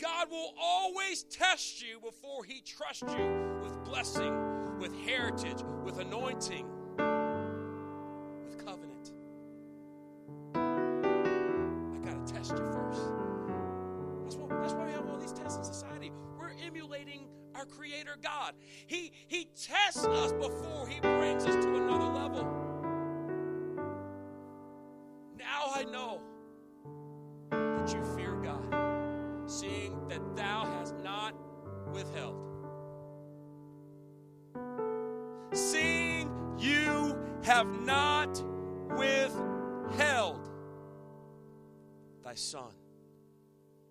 God 0.00 0.30
will 0.30 0.54
always 0.58 1.24
test 1.24 1.82
you 1.82 2.00
before 2.00 2.42
He 2.42 2.62
trusts 2.62 3.02
you 3.02 3.60
with 3.62 3.84
blessing, 3.84 4.78
with 4.78 4.98
heritage, 5.04 5.58
with 5.84 5.98
anointing, 5.98 6.66
with 8.46 8.64
covenant. 8.64 9.12
I 10.54 11.98
got 11.98 12.26
to 12.26 12.32
test 12.32 12.52
you 12.52 12.64
first. 12.64 13.02
That's, 14.22 14.36
that's 14.36 14.72
why 14.72 14.86
we 14.86 14.92
have 14.92 15.06
all 15.06 15.18
these 15.18 15.34
tests 15.34 15.58
in 15.58 15.64
society. 15.64 16.12
We're 16.38 16.54
emulating 16.66 17.26
our 17.54 17.66
Creator 17.66 18.16
God. 18.22 18.54
He, 18.86 19.12
he 19.26 19.48
tests 19.54 20.06
us 20.06 20.32
before 20.32 20.88
He 20.88 20.98
brings 21.00 21.44
us 21.44 21.62
to 21.62 21.74
another 21.74 22.06
level. 22.06 22.63
Withheld. 31.94 32.36
Seeing 35.52 36.28
you 36.58 37.16
have 37.44 37.68
not 37.68 38.42
withheld 38.96 40.50
thy 42.24 42.34
son, 42.34 42.72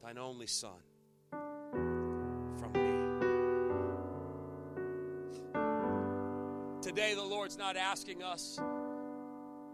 thine 0.03 0.17
only 0.17 0.47
son, 0.47 0.81
from 1.31 2.73
me. 2.73 2.81
Today, 6.81 7.15
the 7.15 7.23
Lord's 7.23 7.57
not 7.57 7.77
asking 7.77 8.21
us 8.21 8.59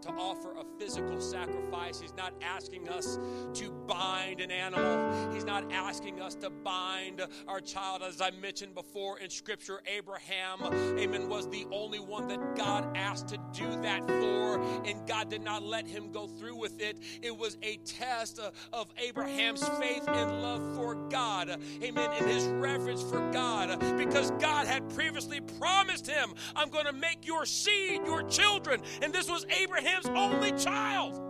to 0.02 0.08
offer 0.10 0.52
a 0.52 0.64
physical 0.78 1.20
sacrifice. 1.20 2.00
He's 2.00 2.14
not 2.16 2.32
asking 2.42 2.88
us 2.88 3.18
to 3.54 3.70
bind 3.86 4.40
an 4.40 4.50
animal. 4.50 5.32
He's 5.32 5.44
not 5.44 5.70
asking 5.72 6.20
us 6.20 6.34
to 6.36 6.50
bind 6.50 7.22
our 7.48 7.60
child. 7.60 8.02
As 8.02 8.20
I 8.20 8.30
mentioned 8.30 8.74
before 8.74 9.18
in 9.18 9.30
Scripture, 9.30 9.80
Abraham, 9.86 10.60
amen, 10.98 11.28
was 11.28 11.48
the 11.48 11.66
only 11.72 11.98
one 11.98 12.28
that 12.28 12.56
God 12.56 12.96
asked 12.96 13.28
to 13.28 13.38
do 13.52 13.68
that 13.82 14.06
for, 14.06 14.60
and 14.84 15.06
God 15.06 15.28
did 15.28 15.42
not 15.42 15.62
let 15.62 15.86
him 15.86 16.12
go 16.12 16.26
through 16.26 16.56
with 16.56 16.80
it. 16.80 16.98
It 17.22 17.36
was 17.36 17.56
a 17.62 17.76
test 17.78 18.40
of 18.72 18.86
Abraham's 18.98 19.66
faith 19.80 20.06
and 20.06 20.42
love 20.42 20.76
for 20.76 20.94
God, 21.08 21.50
amen, 21.82 22.10
and 22.18 22.30
his 22.30 22.46
reverence 22.46 23.02
for 23.02 23.30
God, 23.32 23.78
because 23.98 24.30
God 24.32 24.66
had 24.66 24.88
previously 24.94 25.40
promised 25.58 26.06
him, 26.06 26.34
I'm 26.56 26.70
going 26.70 26.86
to 26.86 26.92
make 26.92 27.26
your 27.26 27.44
seed 27.44 28.02
your 28.04 28.22
children. 28.22 28.80
And 29.02 29.12
this 29.12 29.28
was 29.28 29.46
Abraham 29.60 29.89
his 29.96 30.06
only 30.06 30.52
child. 30.52 31.20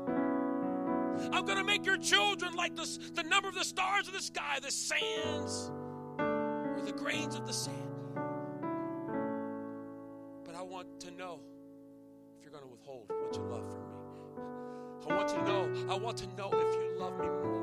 I'm 1.33 1.45
going 1.45 1.59
to 1.59 1.65
make 1.65 1.85
your 1.85 1.99
children 1.99 2.55
like 2.55 2.77
the, 2.77 2.87
the 3.15 3.23
number 3.23 3.49
of 3.49 3.55
the 3.55 3.65
stars 3.65 4.09
of 4.09 4.15
the 4.15 4.23
sky, 4.23 4.59
the 4.63 4.71
sands, 4.71 5.71
or 6.19 6.83
the 6.85 6.93
grains 6.93 7.35
of 7.35 7.47
the 7.47 7.53
sand. 7.53 7.77
But 10.45 10.55
I 10.55 10.63
want 10.63 11.01
to 11.01 11.11
know 11.13 11.41
if 12.39 12.43
you're 12.43 12.53
going 12.53 12.65
to 12.65 12.71
withhold 12.71 13.07
what 13.09 13.37
you 13.37 13.43
love 13.43 13.71
from 13.71 13.89
me. 13.89 14.01
I 15.09 15.15
want 15.15 15.29
to 15.29 15.43
know, 15.45 15.93
I 15.93 15.97
want 15.97 16.17
to 16.19 16.27
know 16.37 16.51
if 16.53 16.75
you 16.75 16.99
love 16.99 17.19
me 17.19 17.27
more 17.27 17.60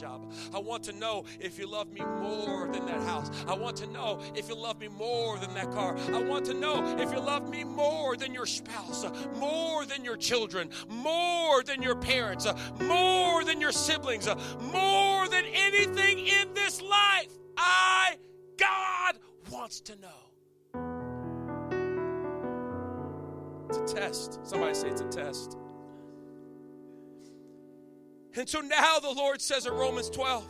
job. 0.00 0.32
I 0.54 0.58
want 0.58 0.82
to 0.84 0.92
know 0.92 1.24
if 1.40 1.58
you 1.58 1.66
love 1.66 1.92
me 1.92 2.00
more 2.00 2.68
than 2.68 2.86
that 2.86 3.02
house. 3.02 3.30
I 3.46 3.54
want 3.54 3.76
to 3.78 3.86
know 3.86 4.20
if 4.34 4.48
you 4.48 4.54
love 4.54 4.80
me 4.80 4.88
more 4.88 5.38
than 5.38 5.52
that 5.54 5.70
car. 5.72 5.96
I 6.12 6.22
want 6.22 6.46
to 6.46 6.54
know 6.54 6.96
if 6.98 7.12
you 7.12 7.20
love 7.20 7.48
me 7.48 7.64
more 7.64 8.16
than 8.16 8.32
your 8.32 8.46
spouse, 8.46 9.04
more 9.36 9.84
than 9.84 10.02
your 10.02 10.16
children, 10.16 10.70
more 10.88 11.62
than 11.62 11.82
your 11.82 11.96
parents, 11.96 12.46
more 12.80 13.44
than 13.44 13.60
your 13.60 13.72
siblings, 13.72 14.26
more 14.72 15.28
than 15.28 15.44
anything 15.44 16.26
in 16.26 16.54
this 16.54 16.80
life. 16.80 17.28
I, 17.58 18.16
God, 18.56 19.18
wants 19.50 19.82
to 19.82 19.96
know. 19.96 20.08
It's 23.68 23.92
a 23.92 23.94
test. 23.94 24.40
Somebody 24.44 24.74
say 24.74 24.88
it's 24.88 25.02
a 25.02 25.08
test. 25.08 25.58
And 28.36 28.48
so 28.48 28.60
now 28.60 28.98
the 29.00 29.10
Lord 29.10 29.40
says 29.40 29.66
in 29.66 29.72
Romans 29.72 30.08
12, 30.10 30.44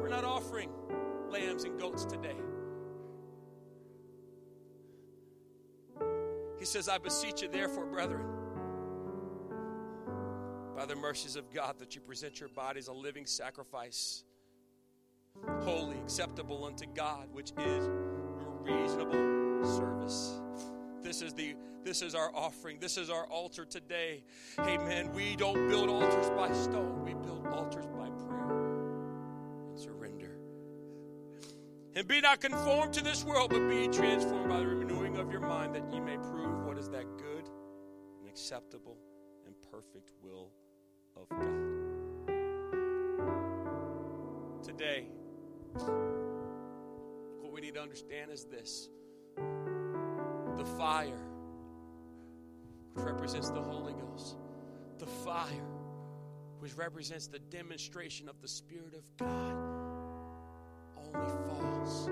we're 0.00 0.08
not 0.08 0.24
offering 0.24 0.70
lambs 1.30 1.64
and 1.64 1.78
goats 1.78 2.04
today. 2.04 2.36
He 6.58 6.64
says, 6.64 6.88
I 6.88 6.98
beseech 6.98 7.42
you, 7.42 7.48
therefore, 7.48 7.86
brethren, 7.86 8.24
by 10.76 10.86
the 10.86 10.94
mercies 10.94 11.36
of 11.36 11.52
God, 11.52 11.78
that 11.80 11.94
you 11.94 12.00
present 12.00 12.40
your 12.40 12.48
bodies 12.50 12.88
a 12.88 12.92
living 12.92 13.26
sacrifice, 13.26 14.24
holy, 15.62 15.98
acceptable 15.98 16.64
unto 16.64 16.86
God, 16.94 17.28
which 17.32 17.50
is 17.58 17.86
your 17.86 18.60
reasonable 18.62 19.64
service. 19.64 20.41
This 21.02 21.20
is 21.20 21.34
the 21.34 21.54
this 21.84 22.00
is 22.00 22.14
our 22.14 22.30
offering. 22.32 22.78
This 22.78 22.96
is 22.96 23.10
our 23.10 23.26
altar 23.26 23.64
today. 23.64 24.22
Amen. 24.60 25.12
We 25.12 25.34
don't 25.34 25.68
build 25.68 25.88
altars 25.88 26.30
by 26.30 26.52
stone. 26.52 27.02
We 27.04 27.14
build 27.14 27.44
altars 27.48 27.86
by 27.86 28.08
prayer 28.24 28.50
and 29.68 29.78
surrender. 29.78 30.38
And 31.96 32.06
be 32.06 32.20
not 32.20 32.40
conformed 32.40 32.92
to 32.94 33.02
this 33.02 33.24
world, 33.24 33.50
but 33.50 33.68
be 33.68 33.88
transformed 33.88 34.48
by 34.48 34.60
the 34.60 34.66
renewing 34.66 35.16
of 35.16 35.32
your 35.32 35.40
mind, 35.40 35.74
that 35.74 35.82
ye 35.92 35.98
may 35.98 36.18
prove 36.18 36.64
what 36.64 36.78
is 36.78 36.88
that 36.90 37.04
good 37.18 37.48
and 38.20 38.28
acceptable 38.28 38.96
and 39.44 39.56
perfect 39.72 40.12
will 40.22 40.52
of 41.16 41.28
God. 41.30 41.72
Today, 44.62 45.08
what 47.40 47.52
we 47.52 47.60
need 47.60 47.74
to 47.74 47.82
understand 47.82 48.30
is 48.30 48.44
this 48.44 48.88
the 50.56 50.64
fire, 50.64 51.18
which 52.94 53.04
represents 53.04 53.50
the 53.50 53.60
Holy 53.60 53.94
Ghost, 53.94 54.36
the 54.98 55.06
fire, 55.06 55.48
which 56.58 56.76
represents 56.76 57.26
the 57.26 57.38
demonstration 57.38 58.28
of 58.28 58.40
the 58.40 58.48
Spirit 58.48 58.94
of 58.94 59.16
God, 59.18 59.56
only 60.96 61.30
falls 61.48 62.08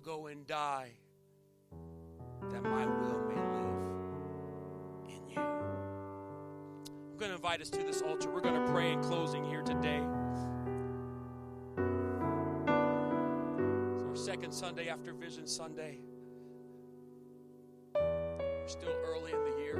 go 0.00 0.26
and 0.28 0.46
die 0.46 0.92
that 2.50 2.62
my 2.62 2.86
will 2.86 3.20
may 3.28 3.34
live 3.34 3.84
in 5.08 5.28
you? 5.28 5.40
I'm 5.40 7.16
going 7.18 7.30
to 7.30 7.36
invite 7.36 7.60
us 7.60 7.70
to 7.70 7.78
this 7.78 8.00
altar. 8.02 8.30
We're 8.30 8.40
going 8.40 8.54
to 8.64 8.72
pray 8.72 8.92
in 8.92 9.02
closing 9.02 9.44
here 9.44 9.62
today. 9.62 10.00
It's 13.94 14.02
our 14.02 14.16
second 14.16 14.52
Sunday 14.52 14.88
after 14.88 15.12
Vision 15.12 15.46
Sunday. 15.46 15.98
We're 17.94 18.68
still 18.68 18.94
early 19.04 19.32
in 19.32 19.44
the 19.44 19.58
year 19.58 19.76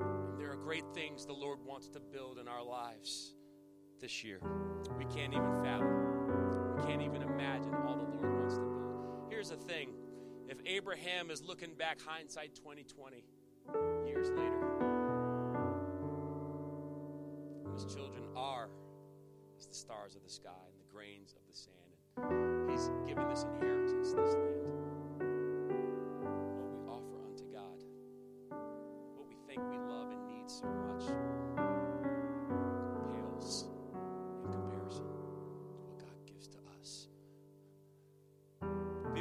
And 0.00 0.38
there 0.38 0.50
are 0.52 0.56
great 0.56 0.84
things 0.94 1.26
the 1.26 1.32
Lord 1.32 1.58
wants 1.66 1.88
to 1.88 2.00
build 2.00 2.38
in 2.38 2.46
our 2.48 2.62
lives 2.64 3.34
this 4.00 4.22
year. 4.24 4.40
We 4.98 5.04
can't 5.06 5.32
even 5.34 5.62
fathom, 5.64 6.19
can't 6.90 7.02
even 7.02 7.22
imagine 7.22 7.72
all 7.86 7.94
the 7.94 8.02
Lord 8.02 8.40
wants 8.40 8.56
to 8.56 8.60
build. 8.60 9.28
Here's 9.30 9.50
the 9.50 9.56
thing 9.56 9.90
if 10.48 10.58
Abraham 10.66 11.30
is 11.30 11.40
looking 11.42 11.74
back, 11.74 11.98
hindsight 12.04 12.56
2020, 12.56 13.24
years 14.04 14.30
later, 14.30 14.60
his 17.72 17.84
children 17.94 18.24
are 18.34 18.70
as 19.56 19.66
the 19.66 19.74
stars 19.74 20.16
of 20.16 20.24
the 20.24 20.30
sky 20.30 20.50
and 20.50 20.80
the 20.80 20.92
grains 20.92 21.32
of 21.34 21.42
the 21.48 21.56
sand. 21.56 22.32
And 22.32 22.70
he's 22.70 22.90
given 23.06 23.28
this 23.28 23.44
inheritance, 23.44 24.12
this 24.12 24.34
land. 24.34 24.59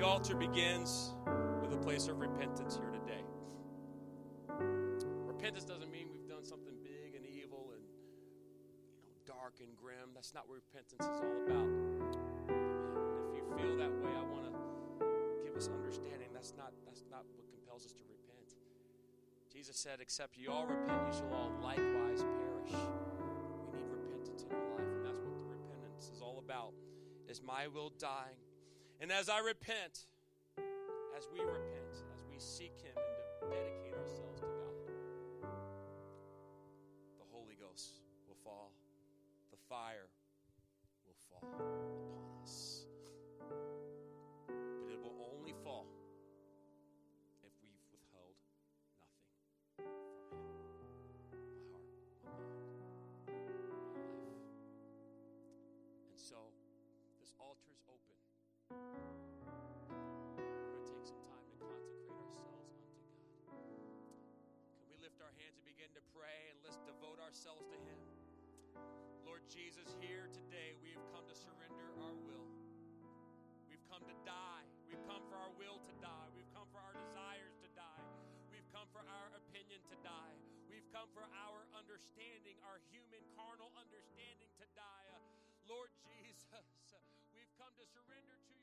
Altar 0.10 0.34
begins 0.34 1.14
with 1.62 1.72
a 1.72 1.78
place 1.78 2.08
of 2.08 2.18
repentance 2.18 2.74
here 2.82 2.90
today. 2.90 3.22
Repentance 5.30 5.64
doesn't 5.64 5.92
mean 5.92 6.10
we've 6.10 6.26
done 6.26 6.42
something 6.42 6.74
big 6.82 7.14
and 7.14 7.22
evil 7.30 7.70
and 7.78 7.86
you 9.06 9.06
know 9.06 9.22
dark 9.30 9.62
and 9.62 9.70
grim. 9.78 10.10
That's 10.18 10.34
not 10.34 10.50
what 10.50 10.58
repentance 10.66 11.06
is 11.06 11.22
all 11.22 11.38
about. 11.46 11.70
If 13.30 13.38
you 13.38 13.46
feel 13.54 13.78
that 13.78 13.94
way, 14.02 14.10
I 14.10 14.26
want 14.34 14.50
to 14.50 14.58
give 15.46 15.54
us 15.54 15.70
understanding. 15.70 16.34
That's 16.34 16.58
not 16.58 16.74
that's 16.90 17.06
not 17.06 17.22
what 17.38 17.46
compels 17.54 17.86
us 17.86 17.94
to 17.94 18.02
repent. 18.10 18.58
Jesus 19.54 19.78
said, 19.78 20.02
Except 20.02 20.42
you 20.42 20.50
all 20.50 20.66
repent, 20.66 21.06
you 21.06 21.22
shall 21.22 21.38
all 21.38 21.54
likewise 21.62 22.26
perish. 22.26 22.82
We 23.70 23.78
need 23.78 23.94
repentance 23.94 24.42
in 24.42 24.58
our 24.58 24.66
life, 24.74 24.90
and 24.90 25.06
that's 25.06 25.22
what 25.22 25.38
the 25.38 25.46
repentance 25.54 26.10
is 26.10 26.18
all 26.18 26.42
about. 26.42 26.74
Is 27.30 27.46
my 27.46 27.70
will 27.70 27.94
dying. 28.02 28.49
And 29.02 29.12
as 29.14 29.30
I 29.30 29.40
repent, 29.40 30.08
as 31.18 31.28
we 31.32 31.40
repent, 31.40 32.04
as 32.14 32.24
we 32.30 32.38
seek 32.38 32.74
Him 32.84 32.96
and 33.42 33.50
dedicate 33.50 33.94
ourselves 33.98 34.42
to 34.42 34.46
God, 34.46 35.50
the 37.18 37.26
Holy 37.32 37.56
Ghost 37.56 38.02
will 38.28 38.36
fall, 38.44 38.74
the 39.52 39.58
fire 39.70 40.10
will 41.08 41.16
fall. 41.32 41.99
Ourselves 67.30 67.70
to 67.70 67.78
Him. 67.86 68.02
Lord 69.22 69.46
Jesus, 69.54 69.86
here 70.02 70.34
today 70.34 70.74
we 70.82 70.98
have 70.98 71.06
come 71.14 71.22
to 71.30 71.38
surrender 71.38 71.94
our 72.02 72.18
will. 72.26 72.50
We've 73.70 73.86
come 73.86 74.02
to 74.10 74.18
die. 74.26 74.66
We've 74.90 75.06
come 75.06 75.22
for 75.30 75.38
our 75.38 75.54
will 75.54 75.78
to 75.78 75.94
die. 76.02 76.26
We've 76.34 76.50
come 76.58 76.66
for 76.74 76.82
our 76.82 76.98
desires 76.98 77.54
to 77.62 77.70
die. 77.78 78.02
We've 78.50 78.66
come 78.74 78.90
for 78.90 79.06
our 79.06 79.30
opinion 79.38 79.78
to 79.94 79.96
die. 80.02 80.42
We've 80.74 80.90
come 80.90 81.06
for 81.14 81.30
our 81.46 81.70
understanding, 81.78 82.58
our 82.66 82.82
human, 82.90 83.22
carnal 83.38 83.70
understanding 83.78 84.50
to 84.58 84.66
die. 84.74 85.06
Uh, 85.14 85.22
Lord 85.70 85.94
Jesus, 86.10 86.66
we've 87.38 87.54
come 87.62 87.78
to 87.78 87.86
surrender 87.94 88.42
to 88.42 88.59